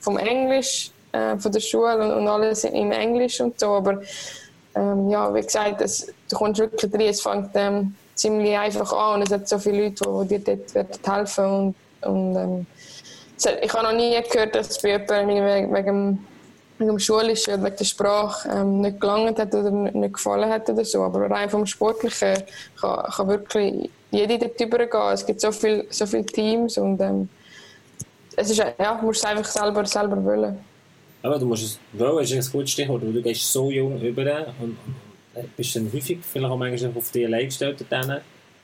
[0.00, 3.68] vom Englisch, äh, von der Schule und, und, alles im Englisch und so.
[3.68, 4.00] Aber
[4.74, 9.16] ähm, ja, wie gesagt, das, du kommst wirklich rein, es fängt ähm, ziemlich einfach an
[9.16, 12.66] und es hat so viele Leute, die, dir dort helfen und, und ähm,
[13.62, 16.26] ich habe noch nie gehört, dass bei jemandem wegen, wegen
[16.88, 21.02] dem Schulischen wegen der Sprache ähm, nicht gelangt hat oder nicht gefallen hat oder so.
[21.02, 22.42] Aber rein vom Sportlichen
[22.80, 25.12] kann, kann wirklich jeder dort übergehen.
[25.12, 27.28] Es gibt so viele so viel Teams und ähm,
[28.36, 30.58] es ist, ja, du musst es einfach selber, selber wollen.
[31.22, 34.46] Aber du musst es wollen, ist ein gutes Stichwort, weil du gehst so jung über
[34.60, 34.76] und,
[35.56, 37.84] bist dann häufig vielleicht auch manchmal auf dich allein gestellt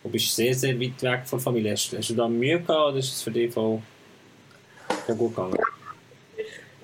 [0.02, 1.72] und bist sehr, sehr weit weg von der Familie.
[1.72, 3.80] Hast, hast du da Mühe gehabt oder ist es für dich voll
[5.06, 5.58] ja, gut gegangen?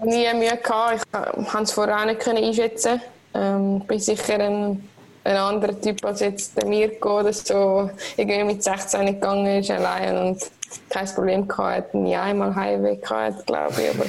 [0.05, 1.03] Nie Mühe gehabt.
[1.41, 3.01] Ich konnte es vorher nicht einschätzen.
[3.35, 4.89] Ähm, ich bin sicher ein,
[5.25, 7.91] ein anderer Typ als jetzt der Mirko oder so.
[8.17, 10.43] Irgendwie mit 16 gegangen ist allein und
[10.89, 11.95] kein Problem gehabt.
[11.95, 13.91] Nie einmal Heimweh gehabt, glaube ich.
[13.91, 14.07] Aber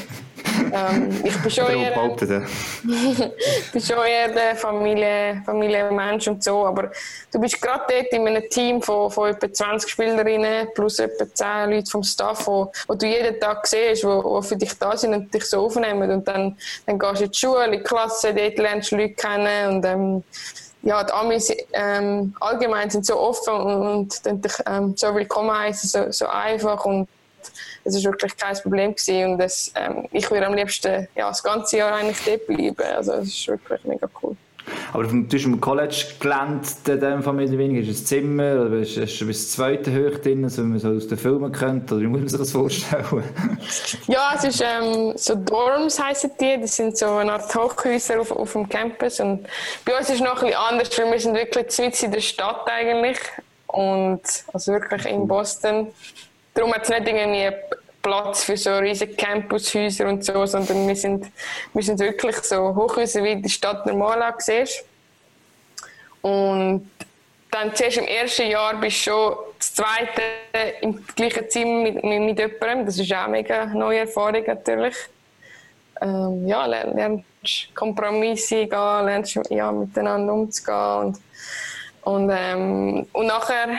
[1.23, 1.93] ich bin schon eher,
[3.71, 6.91] bin schon eher der Familie, Familienmensch und so, aber
[7.31, 11.69] du bist gerade dort in einem Team von, von etwa 20 Spielerinnen plus etwa 10
[11.69, 15.13] Leute vom Staff, wo, wo du jeden Tag siehst, wo, wo für dich da sind
[15.13, 16.57] und dich so aufnehmen und dann,
[16.87, 19.85] dann gehst du in die Schule, in die Klasse, dort lernst du Leute kennen und
[19.85, 20.23] ähm,
[20.81, 26.11] ja, die Amis ähm, allgemein sind so offen und, und ähm, so willkommen heißen, so,
[26.11, 27.07] so einfach und
[27.83, 31.43] es ist wirklich kein Problem gewesen und das, ähm, ich würde am liebsten ja, das
[31.43, 32.95] ganze Jahr eigentlich dort bleiben.
[32.95, 34.35] Also es ist wirklich mega cool.
[34.93, 38.97] Aber du hast im College gelernt, in dem Fall weniger, ist es Zimmer oder hast,
[38.97, 42.01] hast du bis zweite Höch drin, so wie man so aus den Filmen kennt, oder
[42.01, 43.23] wie muss man sich das vorstellen?
[44.07, 48.31] ja, es ist ähm, so Dorms heissen die, das sind so eine Art Hochhäuser auf,
[48.31, 49.45] auf dem Campus und
[49.83, 52.21] bei uns ist es noch ein bisschen anders, weil wir sind wirklich mitten in der
[52.21, 53.19] Stadt eigentlich
[53.67, 54.21] und
[54.53, 55.87] also wirklich in Boston
[56.53, 57.51] Darum hat es nicht irgendwie
[58.01, 61.31] Platz für so riesige Campushäuser und so, sondern wir sind,
[61.73, 64.83] wir sind wirklich so Hochhäuser, wie die Stadt normal siehst.
[66.21, 66.89] Und
[67.49, 70.21] dann zuerst im ersten Jahr bist du schon das zweite
[70.81, 72.85] im gleichen Zimmer mit, mit, mit jemandem.
[72.85, 74.95] Das ist auch eine mega neue Erfahrung natürlich.
[76.01, 81.17] Ähm, ja, lernst Kompromisse gehen, lernst ja, miteinander umzugehen.
[82.03, 83.69] Und, und, ähm, und nachher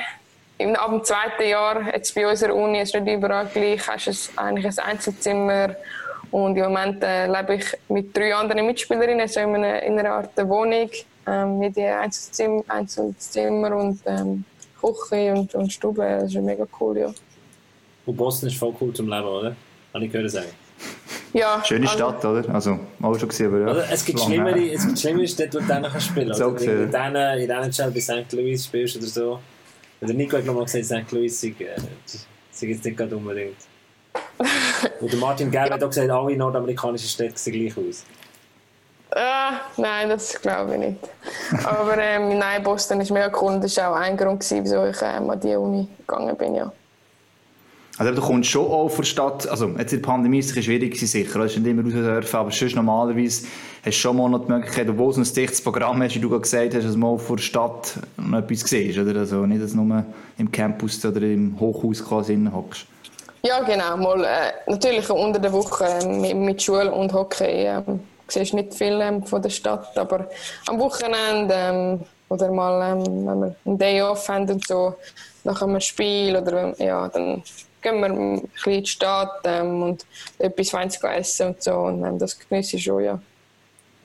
[0.77, 4.67] ab dem zweiten Jahr, jetzt bei unserer Uni, ist nicht überall gleich, hast du eigentlich
[4.67, 5.75] ein Einzelzimmer
[6.31, 10.11] und im Moment äh, lebe ich mit drei anderen Mitspielerinnen so in einer, in einer
[10.13, 10.91] Art Wohnung
[11.27, 14.45] ähm, mit Einzelzimmer, Einzelzimmer und ähm,
[14.81, 16.03] Küche und, und Stube.
[16.03, 17.15] Das ist mega cool, ja.
[18.07, 19.57] Und Boston ist voll cool zum Leben, oder?
[19.93, 20.49] Habe ich gehört sagen.
[21.33, 22.55] Ja, Schöne also, Stadt, oder?
[22.55, 23.67] Also, auch schon gesehen, aber ja.
[23.67, 26.39] Also, es gibt schlimmere, es gibt schlimmere Städte, wo du dann spielen kannst.
[26.39, 28.33] So also, in denen, in denen bei St.
[28.33, 29.41] Louis spielst oder so.
[30.07, 31.13] Der Nico hat nochmal gesagt, St.
[31.13, 31.81] Louis sei, äh,
[32.51, 33.57] sei jetzt nicht gerade unbedingt.
[35.01, 38.05] Und der Martin Gerber hat auch gesagt, alle nordamerikanischen Städte sehen gleich aus.
[39.17, 40.99] Ah, nein, das glaube ich nicht.
[41.65, 45.31] Aber ähm, nein, Boston ist mega cool das war auch ein Grund, wieso ich ähm,
[45.31, 46.55] an die Uni gegangen bin.
[46.57, 46.73] Ja.
[47.97, 50.99] Also du kommst schon auch von Stadt, also jetzt in der Pandemie ist es schwierig
[50.99, 53.47] sicher, du hast nicht immer raus dürfen, aber sonst normalerweise
[53.85, 56.29] hast du schon mal noch die Möglichkeit, obwohl du ein dichtes Programm hast, wie du
[56.29, 59.21] gerade gesagt hast, dass du mal vor der Stadt noch etwas siehst, oder?
[59.21, 60.05] Also nicht, dass du nur
[60.39, 62.87] im Campus oder im Hochhaus quasi hockst.
[63.45, 63.97] Ja, genau.
[63.97, 67.83] Mal, äh, natürlich unter der Woche äh, mit, mit, Schule und Hockey äh,
[68.27, 70.29] siehst nicht viel äh, von der Stadt, aber
[70.67, 74.95] am Wochenende ähm, oder mal, ähm, wenn wir einen Day off haben und so,
[75.45, 77.43] nach einem Spiel oder ja, dann
[77.85, 80.07] gehen wir ein bisschen in die Stadt ähm, und
[80.39, 81.73] etwas Feines essen und so.
[81.73, 83.23] Und ähm, das genieße ich schon, ja.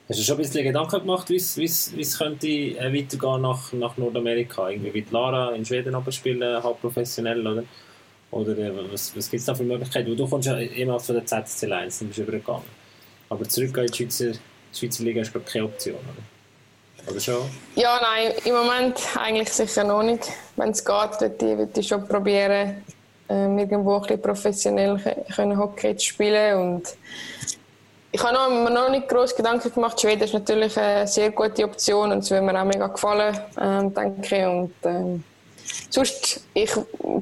[0.08, 4.68] Hast du schon ein bisschen Gedanken gemacht, wie es könnte äh, weitergehen nach, nach Nordamerika?
[4.68, 7.64] Irgendwie wie Lara in Schweden spielen, halb professionell, oder?
[8.30, 10.16] Oder äh, was, was gibt es da für Möglichkeiten?
[10.16, 12.62] Du kommst ja immer von der ZSC 1, dann bist du übergegangen.
[13.28, 17.10] Aber zurück in die Schweizer, die Schweizer Liga ist glaube keine Option, oder?
[17.10, 17.42] Oder schon?
[17.76, 20.28] Ja, nein, im Moment eigentlich sicher noch nicht.
[20.56, 22.84] Wenn es geht, würde ich, ich schon probieren,
[23.30, 26.96] ähm, irgendwo ein bisschen professionell können Hockey zu spielen und
[28.12, 30.00] ich habe mir noch nicht groß Gedanken gemacht.
[30.00, 33.94] Schweden ist natürlich eine sehr gute Option und es würde mir auch mega gefallen, ähm,
[33.94, 34.44] denke ich.
[34.44, 35.22] Und, ähm,
[35.88, 36.72] sonst, ich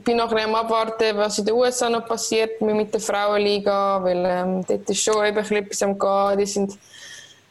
[0.03, 4.65] bin noch am Abwarten, was in den USA noch passiert mit der Frauenliga, weil ähm,
[4.67, 6.39] dort ist schon eben etwas am Gehen.
[6.39, 6.79] Die sind ein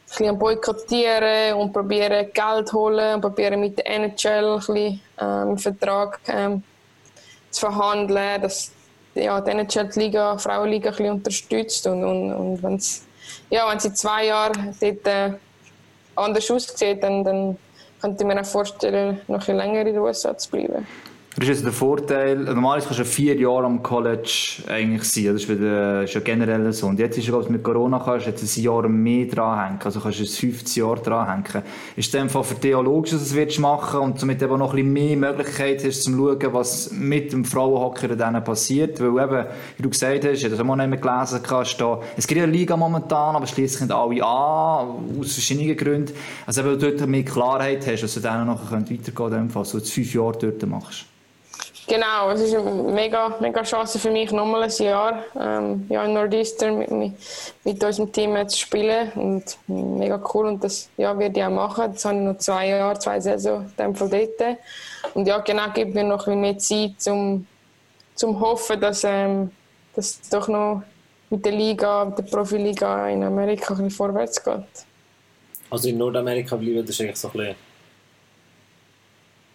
[0.08, 5.00] bisschen am Boykottieren und probieren Geld zu holen und probieren mit der NHL ein bisschen,
[5.20, 6.64] ähm, Vertrag ähm,
[7.50, 8.72] zu verhandeln, dass
[9.14, 13.04] ja, die NHL-Liga, Frauenliga ein bisschen unterstützt und, und, und wenn es
[13.50, 15.32] ja, wenn zwei Jahren dort äh,
[16.14, 17.58] anders aussieht, dann, dann
[18.00, 20.86] könnte ich mir auch vorstellen, noch ein länger in den USA zu bleiben.
[21.38, 25.48] Das ist der Vorteil, normalerweise kannst du vier Jahre am College eigentlich sein, das ist,
[25.48, 26.88] wieder, ja generell so.
[26.88, 30.18] Und jetzt ist es mit Corona kannst du jetzt ein Jahr mehr dranhängen, also kannst
[30.18, 31.62] du ein 15 Jahre dranhängen.
[31.94, 34.58] Ist in dem Fall für dich auch logisch, dass du das machen und somit eben
[34.58, 39.22] noch ein bisschen mehr Möglichkeit hast, zu schauen, was mit dem Frauenhockey dann passiert, weil
[39.22, 42.42] eben, wie du gesagt hast, ich das auch nicht mehr gelesen, kannst da, es gibt
[42.42, 46.12] eine Liga momentan, aber schließlich nicht alle an, aus verschiedenen Gründen.
[46.46, 49.78] Also eben, du dort mehr Klarheit hast, dass du dann noch weitergehen dem Fall, so
[49.78, 51.06] fünf Jahre dort machst.
[51.88, 56.12] Genau, es ist eine mega, mega Chance für mich, nochmal ein Jahr ähm, ja, in
[56.12, 57.14] Northeastern mit,
[57.64, 59.10] mit unserem Team zu spielen.
[59.12, 60.48] Und mega cool.
[60.48, 61.90] Und das ja, werde ich auch machen.
[61.90, 64.58] Jetzt habe ich noch zwei Jahre, zwei Saison in dem Fall dort.
[65.14, 67.46] Und ja, genau, gibt mir noch ein bisschen mehr Zeit, um
[68.14, 69.50] zum hoffen, dass, ähm,
[69.94, 70.82] dass es doch noch
[71.30, 74.84] mit der Liga, mit der Profiliga in Amerika ein bisschen vorwärts geht.
[75.70, 77.67] Also in Nordamerika bleiben, das ist eigentlich so ein bisschen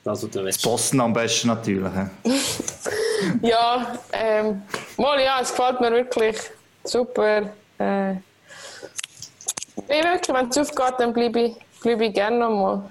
[0.03, 0.61] das, was du willst.
[0.63, 1.91] Boston am besten natürlich.
[3.41, 4.61] ja, ähm,
[4.97, 6.37] mal ja, es gefällt mir wirklich
[6.83, 7.49] super.
[7.77, 8.15] Äh,
[9.87, 12.89] wirklich, wenn es aufgeht, dann bleibe ich, bleib ich gerne nochmal.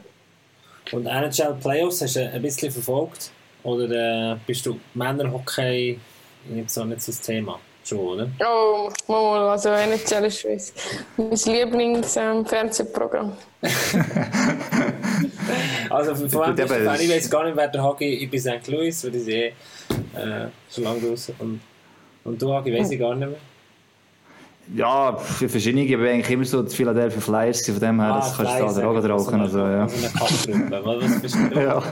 [0.91, 3.31] Und NHL Playoffs hast du ein bisschen verfolgt?
[3.63, 5.99] Oder äh, bist du Männerhockey
[6.49, 7.61] nicht so, nicht so das Thema?
[7.85, 8.28] Schon, oder?
[8.47, 10.47] Oh, mal, also NHL ist
[11.16, 13.33] mein Lieblings-Fernsehprogramm.
[13.62, 13.70] Ähm,
[15.91, 18.05] also von wem bist du Ich weiß gar nicht, wer der Hagi...
[18.05, 18.68] Ich bin St.
[18.68, 19.53] Louis, weil ich sehe äh,
[20.70, 21.35] schon lange draußen.
[21.39, 21.61] Und,
[22.24, 23.39] und du, Hagi, weiß ich gar nicht mehr.
[24.74, 28.37] Ja, für verschiedene ich eigentlich immer so die Philadelphia Flyers, von dem her, ah, das
[28.37, 29.41] kannst du da auch rauchen.
[29.41, 29.83] Also, ja.
[29.83, 31.61] Also eine Kampfgruppe, was bist du?
[31.61, 31.83] ja.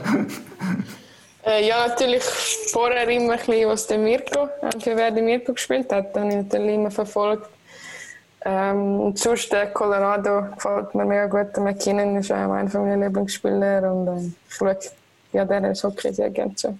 [1.43, 5.53] Äh, ja, natürlich vorher immer ein bisschen, was der Mirko, äh, für wer der Mirko
[5.53, 7.49] gespielt hat, habe ich natürlich immer verfolgt.
[8.43, 11.55] Ähm, und sonst der Colorado gefällt mir mega gut.
[11.55, 14.77] Der McKinnon ist auch einer meiner Lieblingsspieler und äh, ich schaue
[15.33, 16.77] ja, der Hockey sehr gerne zu.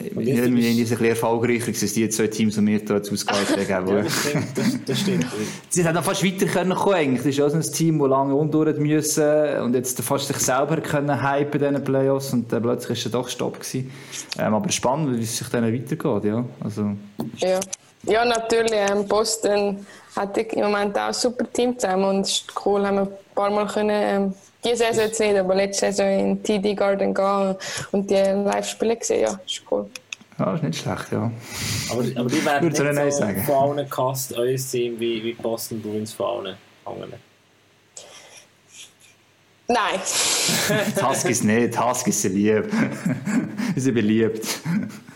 [0.00, 3.88] Wir sind ein bisschen erfolgreicher als die zwei Teams, die wir hier ausgehalten haben.
[3.88, 4.46] ja, das stimmt.
[4.54, 5.26] Das, das stimmt.
[5.68, 7.18] Sie hätten fast weiter können kommen eigentlich.
[7.18, 10.76] Das ist auch so ein Team, das lange undurch müssen und jetzt fast sich selber
[10.78, 13.90] können hypen in diesen Playoffs und dann plötzlich war er doch Stopp gewesen.
[14.38, 16.44] Ähm, aber spannend, wie es sich dann weitergeht, ja.
[16.62, 16.92] Also.
[17.36, 17.60] Ja.
[18.04, 18.72] ja, natürlich.
[18.72, 19.86] Ähm, Boston
[20.16, 23.08] hat im Moment auch ein super Team zusammen und es ist cool, haben wir ein
[23.34, 24.34] paar Mal können, ähm,
[24.64, 27.56] diese Saison jetzt nicht, aber letzte Saison in TD Garden gehen
[27.92, 29.88] und die Live-Spiele gesehen, ja, ist cool.
[30.38, 31.30] Ja, ist nicht schlecht, ja.
[31.90, 33.42] Aber, aber die werden nicht so sagen.
[33.44, 37.14] von allen Cast euer Team wie, wie Boston Bruins von allen anderen.
[39.68, 40.00] Nein.
[41.02, 42.64] Huskies nicht, Huskies sind lieb.
[43.74, 44.60] Sie sind beliebt.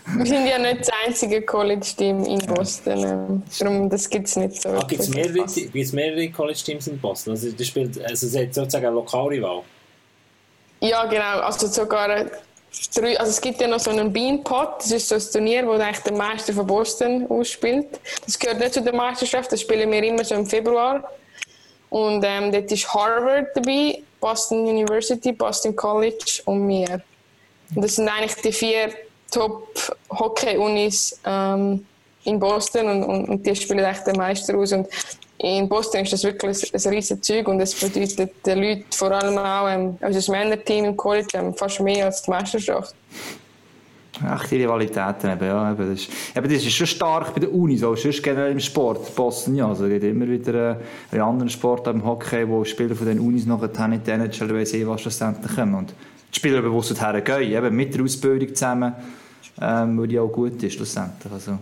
[0.07, 3.03] Wir sind ja nicht das einzige College-Team in Boston.
[3.03, 4.69] Ähm, darum, das gibt es nicht so.
[4.69, 5.45] Ah, gibt es mehrere,
[5.93, 7.31] mehrere College-Teams in Boston?
[7.31, 9.63] Also, das spielt, also es hat sozusagen eine Lokalrival?
[10.79, 11.39] Ja, genau.
[11.39, 12.27] Also sogar
[12.93, 15.71] drei, also es gibt ja noch so einen Beanpot, das ist so ein Turnier, wo
[15.71, 17.99] eigentlich der Meister von Boston ausspielt.
[18.25, 21.09] Das gehört nicht zu der Meisterschaft, das spielen wir immer so im Februar.
[21.89, 27.01] Und ähm, dort ist Harvard dabei, Boston University, Boston College und mir.
[27.73, 28.89] Und das sind eigentlich die vier
[29.35, 31.85] Top-Hockey-Unis ähm,
[32.23, 34.71] in Boston und, und, und, die spielen echt den Meister aus.
[34.71, 34.87] Und
[35.37, 39.11] in Boston ist das wirklich ein, ein riesiges Zeug und es bedeutet den Leuten, vor
[39.11, 42.95] allem auch ähm, unser Männerteam im College, ähm, fast mehr als die Meisterschaft.
[44.25, 45.73] Ach, die Rivalitäten eben, ja.
[45.73, 48.61] Eben, das, ist, eben, das ist schon stark bei den Unis, auch sonst generell im
[48.61, 49.13] Sport.
[49.13, 49.67] Boston, ja.
[49.67, 50.79] Also, es gibt immer wieder
[51.11, 54.53] äh, in anderen Sportarten, im Hockey, wo Spieler von den Unis nachher in die NHL
[54.53, 55.75] weiss eh, was schlussendlich kommen.
[55.75, 55.93] Und
[56.31, 58.93] die Spieler bewusst hergehen, eben mit der Ausbildung zusammen
[59.61, 61.31] ähm, weil die auch gut ist schlussendlich.
[61.31, 61.57] Also,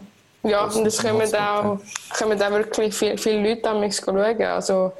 [0.45, 1.79] ja, und es kommen auch,
[2.17, 4.17] kommen auch wirklich viele, viele Leute an mich schauen.
[4.41, 4.91] Also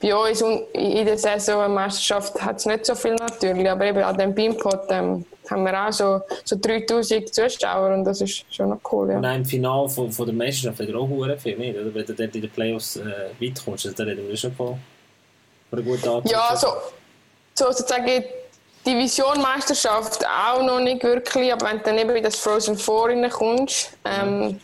[0.00, 4.16] bei uns in der Saison Meisterschaft hat es nicht so viel natürlich, aber eben an
[4.16, 8.80] dem Beampot ähm, haben wir auch so, so 3000 Zuschauer und das ist schon noch
[8.92, 9.10] cool.
[9.10, 9.16] Ja.
[9.16, 11.76] Und im Finale von, von der Meisterschaft hat er auch sehr viel, nicht?
[11.76, 11.92] Oder?
[11.92, 13.04] Wenn du dort in den Playoffs äh,
[13.40, 14.78] weit kommst, dann reden wir schon von,
[15.68, 16.30] von einer guten Art.
[16.30, 16.68] Ja, so,
[17.54, 18.22] so sozusagen
[18.86, 23.90] Division-Meisterschaft auch noch nicht wirklich, aber wenn du dann eben in das Frozen Four reinkommst,
[24.04, 24.60] ähm,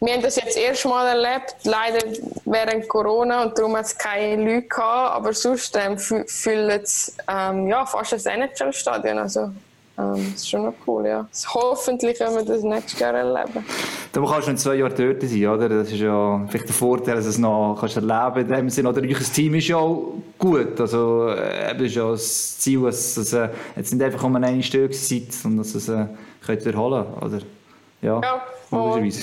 [0.00, 2.04] wir haben das jetzt erst mal erlebt, leider
[2.44, 7.68] während Corona und darum hat es keine Leute gehabt, aber sonst ähm, füllt es ähm,
[7.68, 9.18] ja, fast ein NHL-Stadion.
[9.18, 9.50] Also
[9.96, 11.28] ähm, das ist schon noch cool, ja.
[11.54, 13.64] Hoffentlich können wir das nächstes Jahr erleben.
[14.12, 15.68] Du kannst schon zwei Jahre dort sein, oder?
[15.68, 18.88] Das ist ja vielleicht der Vorteil, dass du es noch kannst erleben in Sinne.
[18.88, 20.80] Oder euer Team ist ja auch gut.
[20.80, 24.94] Also, äh, ist ja das Ziel, dass es äh, jetzt nicht einfach um eine Stück
[24.94, 26.06] seid, sondern dass es äh,
[26.44, 27.38] könnt erholen oder?
[28.04, 29.22] Ja, Ja, logischerweise.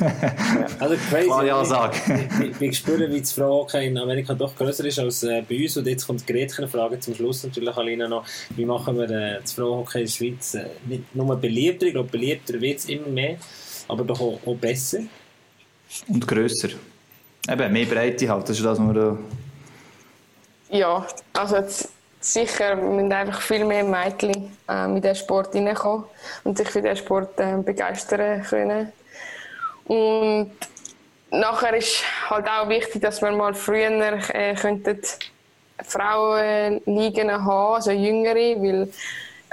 [0.80, 1.26] Also crazy.
[1.26, 1.96] Klare Ansage.
[2.40, 5.62] Ich, ich, ich spüre, wie das Frauenhockey in Amerika doch größer ist als äh, bei
[5.62, 5.76] uns.
[5.76, 8.24] Und jetzt kommt die Gretchen-Frage zum Schluss natürlich, Alina, noch.
[8.56, 12.10] Wie machen wir äh, das Frauenhockey in der Schweiz äh, nicht nur beliebter, ich glaube,
[12.10, 13.36] beliebter wird es immer mehr,
[13.88, 15.00] aber doch auch, auch besser.
[16.08, 16.70] Und grösser.
[17.50, 19.18] Eben, mehr Breite halt, das ist das, was wir da...
[20.70, 21.90] Ja, also jetzt
[22.24, 26.04] sicher müssen einfach viel mehr Mädchen äh, mit diesem Sport reinkommen
[26.44, 28.92] und sich für diesen Sport äh, begeistern können.
[29.84, 30.52] Und
[31.30, 35.00] nachher ist halt auch wichtig, dass wir mal früher äh, könnten
[35.84, 38.88] Frauenligen haben, also jüngere, weil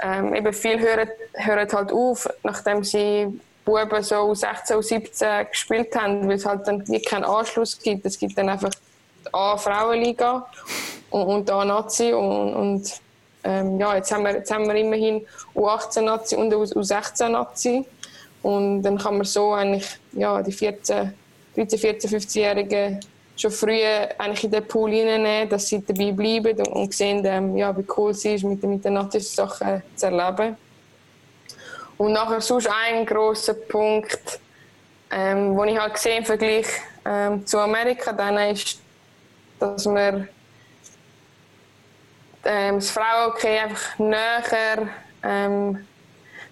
[0.02, 5.94] ähm, eben viele hören, hören halt auf, nachdem sie Buben so 16 und 17 gespielt
[5.96, 8.06] haben, weil es halt dann keinen Anschluss gibt.
[8.06, 10.46] Es gibt dann einfach die A-Frauenliga
[11.10, 13.00] und, und A Nazi und, und
[13.44, 17.84] ähm, ja, jetzt haben wir, jetzt haben wir immerhin U18 Nazi und U16 Nazi
[18.42, 21.12] und dann kann man so eigentlich ja, die 14,
[21.54, 23.00] 13, 14, 15-Jährigen
[23.36, 23.80] schon früh
[24.18, 27.84] eigentlich in den Pool reinnehmen, dass sie dabei bleiben und, und sehen, ähm, ja, wie
[27.96, 30.56] cool es ist, mit, mit den Nazi-Sachen zu erleben.
[31.96, 34.40] Und nachher sonst ein großer Punkt,
[35.10, 36.66] ähm, wo ich halt gesehen im Vergleich
[37.04, 38.80] ähm, zu Amerika, dann ist,
[39.58, 40.28] dass wir
[42.44, 44.88] ähm, das Frauenhockey einfach näher,
[45.22, 45.86] ähm,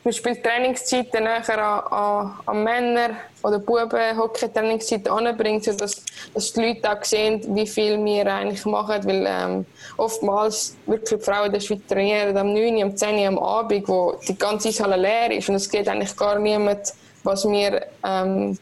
[0.03, 3.11] zum Beispiel Trainingszeiten näher an, an, an Männer
[3.43, 6.03] oder Buben Hockey-Trainingszeiten anbringt, sodass
[6.34, 9.66] dass die Leute auch sehen, wie viel wir eigentlich machen, weil ähm,
[9.97, 14.70] oftmals wirklich Frauen der Schweiz trainieren am 9, am 10, am Abend, wo die ganze
[14.82, 16.93] Halle leer ist und es geht eigentlich gar niemand,
[17.24, 18.59] was wir ähm,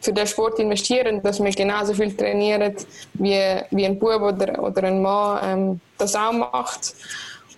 [0.00, 2.76] für den Sport investieren, dass wir genauso viel trainieren,
[3.14, 3.40] wie,
[3.70, 6.94] wie ein Bub oder, oder ein Mann ähm, das auch macht.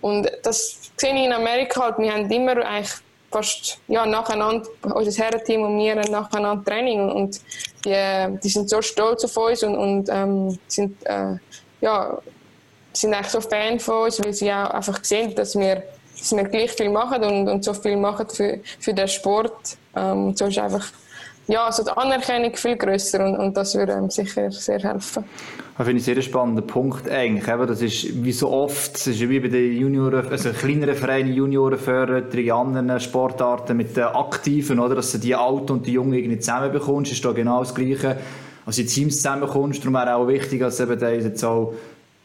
[0.01, 2.93] Und das sehe ich in Amerika halt, wir haben immer eigentlich
[3.31, 7.39] fast ja, nacheinander, unser Herrenteam und wir haben nacheinander Training und
[7.85, 11.35] die, die sind so stolz auf uns und, und ähm, sind, äh,
[11.81, 12.17] ja,
[12.93, 15.83] sind eigentlich so Fan von uns, weil sie auch einfach sehen, dass wir,
[16.17, 19.77] dass wir gleich viel machen und, und so viel machen für, für den Sport.
[19.95, 20.87] Ähm, so ist einfach
[21.49, 25.23] ja, also die Anerkennung viel grösser und, und das würde einem sicher sehr helfen.
[25.77, 27.47] Das finde ich einen sehr spannenden Punkt eigentlich.
[27.47, 31.33] Eben, das ist wie so oft, es ist wie bei den Junioren, also kleineren Vereinen,
[31.33, 36.39] Juniorenförderung, anderen Sportarten mit den Aktiven, oder, dass du die Alten und die Jungen irgendwie
[36.39, 38.17] zusammenbekommst, ist da genau das Gleiche.
[38.65, 41.73] Also die Teams zusammenbekommst, darum wäre auch wichtig, dass eben jetzt auch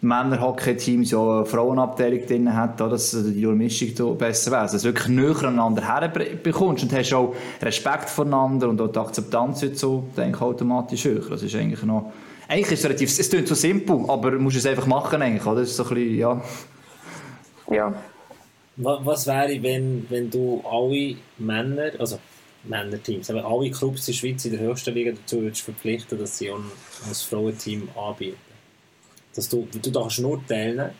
[0.05, 4.63] Männer-Hockey-Teams ja eine Frauenabteilung drin hat, dass die Durchmischung besser wäre.
[4.63, 9.63] Dass du wirklich näher aneinander herbekommst und hast auch Respekt voneinander und auch die Akzeptanz
[9.63, 11.29] wird so, denke ich, automatisch höher.
[11.29, 12.13] Das ist eigentlich noch...
[12.49, 13.19] Eigentlich ist es relativ...
[13.19, 15.61] Es klingt so simpel, aber du musst es einfach machen eigentlich, oder?
[15.61, 16.43] Das ist so ein bisschen, ja...
[17.71, 17.95] Ja.
[18.77, 22.19] Was wäre, wenn, wenn du alle Männer, also
[22.65, 26.39] Männerteams, aber alle Clubs in der Schweiz in der höchsten Liga dazu würdest verpflichten, dass
[26.39, 28.54] sie ein, ein Frauenteam anbieten?
[29.35, 30.91] Dass du, du darfst nur teilnehmen,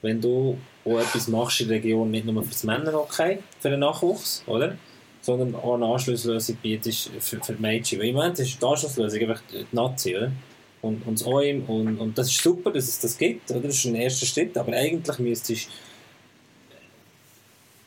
[0.00, 3.80] wenn du auch etwas machst in der Region, nicht nur für das Männerhockey, für den
[3.80, 4.76] Nachwuchs, oder?
[5.22, 8.00] sondern auch eine Anschlusslösung bietest für, für die Mädchen.
[8.00, 10.32] Weil im Moment ist die Anschlusslösung einfach die Nazi, oder?
[10.80, 13.60] Und, und das OIM, und, und das ist super, dass es das gibt, oder?
[13.60, 15.68] Das ist ein erster Schritt, aber eigentlich müsstest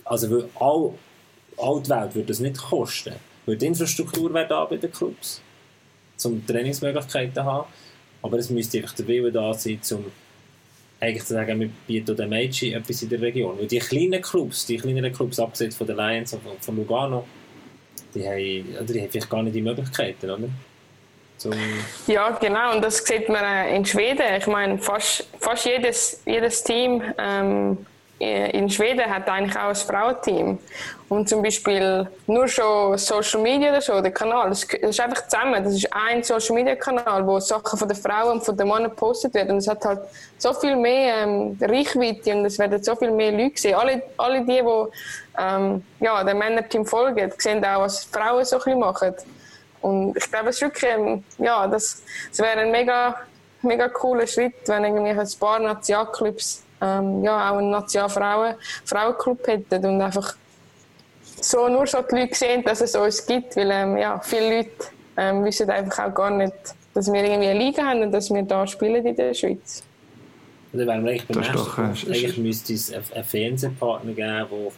[0.05, 0.93] also weil all,
[1.57, 5.41] all die Welt würde das nicht kosten, weil die Infrastruktur wäre da bei den Clubs,
[6.24, 7.68] um Trainingsmöglichkeiten zu haben,
[8.26, 10.05] aber es müsste einfach der Wille da sein, um
[10.99, 13.59] eigentlich zu sagen, wir bieten den Mädchen etwas in der Region.
[13.59, 17.28] Weil die kleinen Clubs, die kleineren Clubs, abgesehen von den Lions und von Lugano,
[18.15, 20.49] die haben, die haben vielleicht gar nicht die Möglichkeiten, oder?
[21.38, 21.53] Zum
[22.07, 24.23] ja, genau, und das sieht man in Schweden.
[24.38, 27.78] Ich meine, fast, fast jedes, jedes Team ähm,
[28.18, 30.57] in Schweden hat eigentlich auch ein Frauenteam.
[31.09, 35.63] Und zum Beispiel nur schon Social Media oder so, der Kanal, das ist einfach zusammen.
[35.63, 38.89] Das ist ein Social Media Kanal, wo Sachen von den Frauen und von den Männern
[38.89, 39.51] gepostet werden.
[39.51, 39.99] Und es hat halt
[40.38, 43.76] so viel mehr ähm, Reichweite und es werden so viel mehr Leute sehen.
[43.76, 44.86] Alle, alle die, die
[45.38, 49.13] ähm, ja, dem Männerteam folgen, sehen auch, was Frauen so ein machen.
[49.82, 53.16] Und ich glaube, es ist wirklich, ähm, ja, das, das wäre ein mega,
[53.66, 58.55] mega cooler Schritt, wenn irgendwie ein paar Nationalclubs ähm, ja, auch einen Nationalfrauen
[58.86, 60.36] Frauenclub hätten und einfach
[61.41, 64.70] so nur so die Leute sehen, dass es uns gibt, weil ähm, ja, viele Leute
[65.18, 66.53] ähm, wissen einfach auch gar nicht,
[66.93, 69.84] dass wir irgendwie eine Liga haben und dass wir da spielen in der Schweiz.
[70.72, 74.74] Dann wären wir eigentlich beim doch, äh, Eigentlich müsste es einen Fernsehpartner geben, wo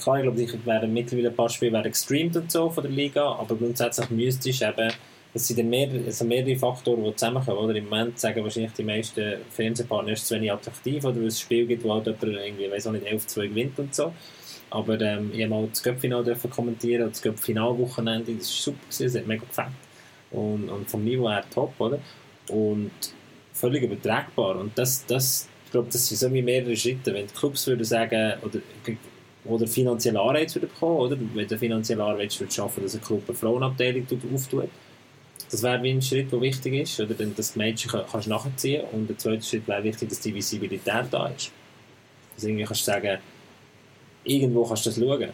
[0.00, 2.92] klar, ich glaube, ich werden mittlerweile ein paar Spiele werden gestreamt und so von der
[2.92, 4.92] Liga, aber grundsätzlich müsste es eben
[5.38, 7.58] es sind mehr, sind mehrere Faktoren, die zusammenkommen.
[7.58, 7.76] Oder?
[7.76, 11.36] Im Moment sagen wahrscheinlich die meisten Fernsehpartner, es ist zu wenig attraktiv oder weil es
[11.36, 14.12] ein Spiel gibt, wo halt jemand irgendwie, weiß auch nicht, 11-2 gewinnt und so.
[14.70, 19.26] Aber ähm, ich habe mal das Cup-Final kommentieren, das Cup-Final-Wochenende, das war super, es hat
[19.26, 19.68] mega gefällt.
[20.30, 21.98] Und, und vom Niveau her top, oder?
[22.48, 22.90] Und
[23.52, 24.56] völlig übertragbar.
[24.56, 27.14] Und das, das, ich glaube, das sind so wie mehrere Schritte.
[27.14, 28.60] Wenn die Clubs würden sagen, oder,
[29.44, 31.16] oder finanzielle Anreiz würden bekommen, oder?
[31.34, 34.68] Wenn der finanzielle Anreiz würde schaffen, dass ein Club eine Frauenabteilung auftut,
[35.50, 37.14] das wäre wie ein Schritt, der wichtig ist, oder?
[37.14, 38.84] Denn das Mädchen kannst du nachziehen.
[38.92, 41.50] Und der zweite Schritt wäre wichtig, dass die Visibilität da ist.
[42.34, 43.18] Dass irgendwie kannst du sagen,
[44.24, 45.30] irgendwo kannst du das schauen.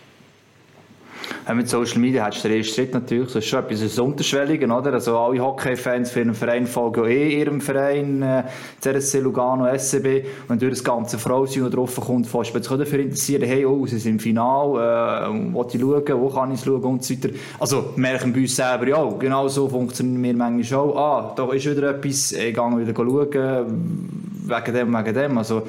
[1.46, 3.98] Ja, mit Social Media hast du den ersten Schritt natürlich, das ist schon etwas das
[3.98, 4.92] Unterschwelligen, oder?
[4.92, 8.44] Also alle Hockey-Fans für einen Verein folgen eh ihrem Verein, äh,
[8.80, 12.98] CSC Lugano, SCB, und durch das ganze Frau sein und drauf kommt, fast sich dafür
[12.98, 16.64] interessieren, hey, oh, sie sind im Finale, äh, wo ich schauen, wo kann ich es
[16.64, 17.28] schauen und so weiter.
[17.58, 21.66] Also merken bei uns selber, ja, genau so funktionieren wir manchmal auch, ah, da ist
[21.66, 25.62] wieder etwas, ich gehe wieder schauen, wegen dem, wegen dem, also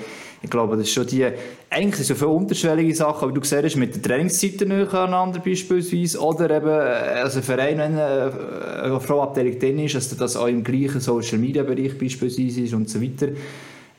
[0.46, 1.28] ich glaube, das ist schon die,
[1.72, 6.68] eigentlich so viele unterschwellige Sachen, aber du siehst mit den Trainingszeiten aneinander beispielsweise, oder eben,
[6.68, 10.64] äh, also ein Verein, wenn eine, äh, eine Frauabteilung drin ist, dass das auch im
[10.64, 13.30] gleichen Social Media Bereich beispielsweise ist und so weiter.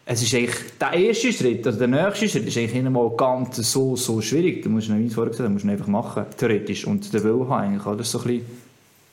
[0.05, 3.57] Es ist eigentlich, der erste Schritt, also der nächste Schritt ist eigentlich nicht mal ganz
[3.57, 4.62] so, so schwierig.
[4.62, 7.86] Du musst, wie vorher gesagt, musst du einfach machen, theoretisch, und der Will haben eigentlich,
[7.86, 8.05] oder?
[8.05, 8.66] So ein bisschen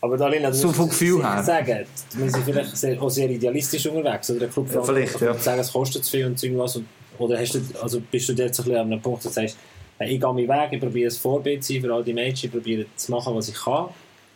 [0.03, 1.41] aber Dalina, du so vom Gefühl her.
[1.41, 1.85] sagen,
[2.17, 5.33] wir sind vielleicht sehr, auch sehr idealistisch unterwegs, oder der Club ja, vielleicht, ja.
[5.35, 6.85] sagen, es kostet zu viel und irgendwas, und
[7.19, 9.57] oder hast du, also bist du jetzt ein bisschen an einem Punkt, wo du sagst,
[9.99, 12.51] ich gehe meinen Weg, ich probiere ein Vorbild zu sein für all die Mädchen, ich
[12.51, 13.89] probiere zu machen, was ich kann.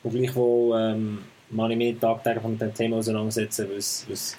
[0.04, 1.20] Und gleichwohl ähm,
[1.56, 4.38] kann ich mich tagtäglich mit dem Thema auseinandersetzen, weil es, was,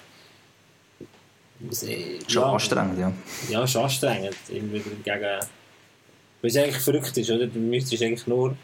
[1.59, 3.13] was, äh, schon ja, anstrengend, ja.
[3.49, 4.35] Ja, schon anstrengend.
[4.49, 5.21] Immer gegen,
[6.41, 7.47] weil es eigentlich verrückt ist, oder?
[7.47, 8.55] Du müsstest eigentlich nur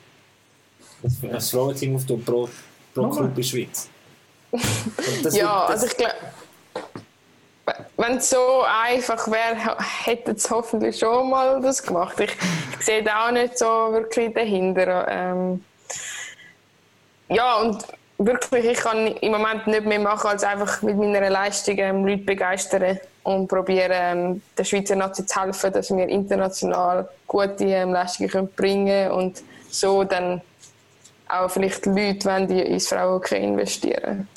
[1.04, 2.50] ein Frauenteam auf pro,
[2.94, 3.90] pro Club in der Schweiz.
[4.54, 6.14] ja, wird, also ich glaube
[7.98, 12.20] wenn es so einfach wäre, hätten sie hoffentlich schon mal das gemacht.
[12.20, 12.32] Ich,
[12.80, 15.08] ich sehe da auch nicht so wirklich dahinter.
[15.10, 15.64] Ähm,
[17.30, 17.84] ja, und
[18.18, 22.24] wirklich, ich kann im Moment nicht mehr machen, als einfach mit meiner Leistung ähm, Leute
[22.24, 28.30] begeistern und probieren, ähm, der Schweizer Nazi zu helfen, dass wir international gute ähm, Leistungen
[28.30, 30.42] können bringen und so dann
[31.28, 34.28] auch vielleicht Leute, wenn die ins Frauenhockey investieren.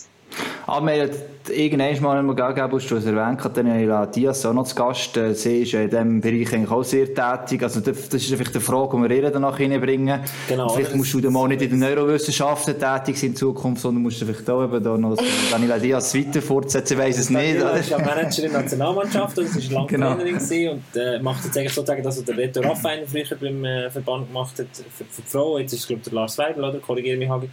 [0.66, 1.10] Aber wir haben
[1.50, 5.16] irgendwann mal gegeben, du es erwähnt hast, Daniela Diaz auch noch zu Gast.
[5.16, 7.62] Äh, sie ist in diesem Bereich eigentlich auch sehr tätig.
[7.62, 10.20] Also das ist vielleicht eine Frage, die wir ihr danach hineinbringen.
[10.48, 10.68] Genau.
[10.68, 14.20] Vielleicht musst du dann mal nicht in den Neurowissenschaften tätig sein in Zukunft, sondern musst
[14.20, 15.16] du vielleicht auch eben da noch
[15.50, 17.60] Daniela Diaz weiter fortsetzen, ich weiss es nicht.
[17.60, 20.14] Sie ist ja Managerin der Nationalmannschaft und sie war lange genau.
[20.14, 23.90] Trainerin und äh, macht jetzt eigentlich sozusagen das, was der Reto Raffain früher beim äh,
[23.90, 25.58] Verband gemacht hat für, für die Frau.
[25.58, 26.78] Jetzt ist es glaube ich der Lars Weidel, oder?
[26.78, 27.48] Korrigiere mich, Hagi,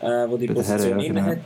[0.00, 1.22] äh, wo die Position ja, genau.
[1.22, 1.38] hat.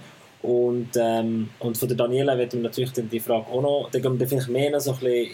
[0.45, 4.21] Und, ähm, und von der Daniela wird man natürlich die Frage auch noch, da gehen
[4.21, 5.31] wir vielleicht mehr so ein bisschen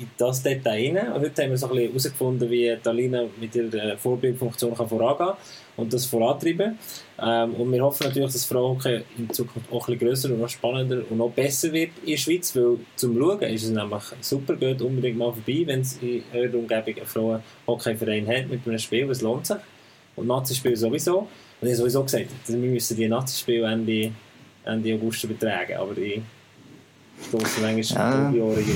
[0.00, 1.12] in das Detail rein.
[1.12, 5.34] Und heute haben wir so ein bisschen herausgefunden, wie Dalina mit ihrer Vorbildfunktion kann vorangehen
[5.76, 6.76] und das vorantreiben.
[7.22, 11.02] Ähm, und wir hoffen natürlich, dass Frauenhockey in Zukunft auch ein grösser und noch spannender
[11.08, 14.82] und noch besser wird in der Schweiz, weil zum Schauen ist es nämlich super, geht
[14.82, 19.20] unbedingt mal vorbei, wenn es in eurer Umgebung einen Frauenhockeyverein hat mit einem Spiel, es
[19.20, 19.58] lohnt sich.
[20.16, 21.28] Und Nazi-Spiel sowieso.
[21.60, 24.10] Und ich habe sowieso gesagt, wir müssen die Nazi-Spiele Ende
[24.64, 25.76] Ende August übertragen.
[25.76, 26.22] Aber ich
[27.28, 28.44] stoße manchmal ja.
[28.44, 28.66] Jahre in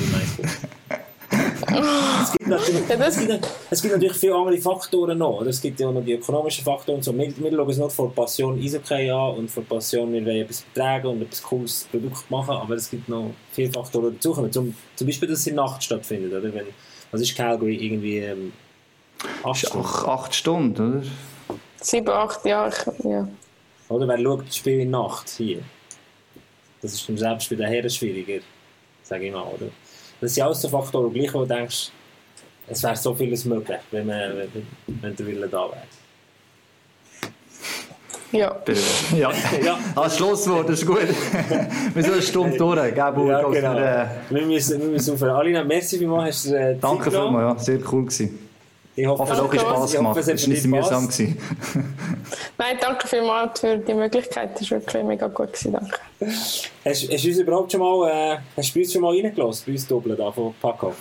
[2.23, 5.43] es, gibt natürlich, es, gibt, es gibt natürlich viele andere Faktoren noch.
[5.43, 7.03] Es gibt ja auch noch die ökonomischen Faktoren.
[7.03, 7.17] So.
[7.17, 10.63] Wir, wir schauen es nicht vor Passion Eishockey an und vor Passion, wir wollen etwas
[10.63, 14.35] betragen und etwas cooles Produkt machen, aber es gibt noch viele Faktoren dazu.
[14.49, 16.33] Zum, zum Beispiel, dass es in der Nacht stattfindet.
[16.33, 16.53] Oder?
[16.55, 16.67] Wenn,
[17.11, 17.77] was ist Calgary?
[17.77, 18.53] Irgendwie ähm,
[19.43, 19.87] acht, Stunden.
[19.87, 21.03] Ach, acht Stunden, oder?
[21.81, 22.71] Sieben, acht, ja.
[23.05, 23.29] ja.
[23.89, 25.61] Oder wer schaut das Spiel in Nacht hier?
[26.81, 28.43] Das ist dann selbst bei den Herren schwieriger,
[29.03, 29.43] sage ich mal.
[29.43, 29.67] Oder?
[30.21, 31.91] Das sind alles so Faktoren, gleich, wo du denkst,
[32.67, 35.83] es wäre so vieles möglich, wenn, man, wenn, wenn der Wille da wäre.
[38.33, 38.61] Ja.
[39.17, 39.31] ja.
[39.65, 39.79] ja.
[39.95, 40.99] Als Schlusswort ist gut.
[41.95, 43.53] wir sind eine Stunde durch, gell, Ja, genau.
[43.53, 44.35] Wir, äh...
[44.35, 45.37] wir, müssen, wir müssen aufhören.
[45.37, 46.39] Alina, merci vielmals.
[46.39, 47.75] Hast du, äh, Danke vielmals, ja.
[47.77, 48.44] Sehr cool gewesen.
[48.97, 50.17] Ich hoffe, es hat auch Spass gemacht.
[50.17, 51.09] Es war nicht mühsam.
[52.59, 54.51] Nein, danke vielmals für die Möglichkeit.
[54.55, 55.53] Das war wirklich mega gut.
[55.53, 55.99] Gewesen, danke.
[56.21, 59.73] Hast, hast du uns überhaupt schon mal, äh, hast du uns schon mal reingelassen, bei
[59.73, 60.93] uns Doppeln da von Paco?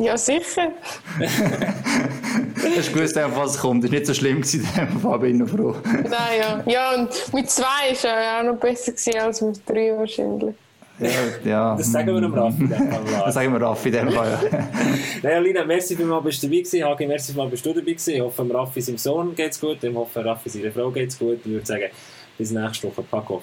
[0.00, 0.70] ja, sicher.
[1.18, 3.82] hast du gewusst, was kommt.
[3.82, 5.74] Das war nicht so schlimm, gewesen, bin ich froh.
[5.84, 6.62] Nein, ja.
[6.66, 10.54] ja, und mit zwei war es auch noch besser als mit drei wahrscheinlich.
[10.98, 11.08] Ja,
[11.44, 11.74] ja.
[11.78, 12.68] Das sagen wir dem Raffi.
[13.24, 14.38] das sagen wir Raffi in dem Fall.
[15.22, 15.38] Ja.
[15.38, 16.84] Lina, merci vielmals, bist du dabei gewesen.
[16.84, 18.14] Hagi, merci vielmals, bist du dabei gewesen.
[18.14, 19.82] Ich hoffe, Raffi seinem Sohn geht es gut.
[19.82, 21.38] Ich hoffe, Raffi seiner Frau geht es gut.
[21.44, 21.90] Ich würde sagen,
[22.38, 23.02] bis nächste Woche.
[23.02, 23.42] Pack auf.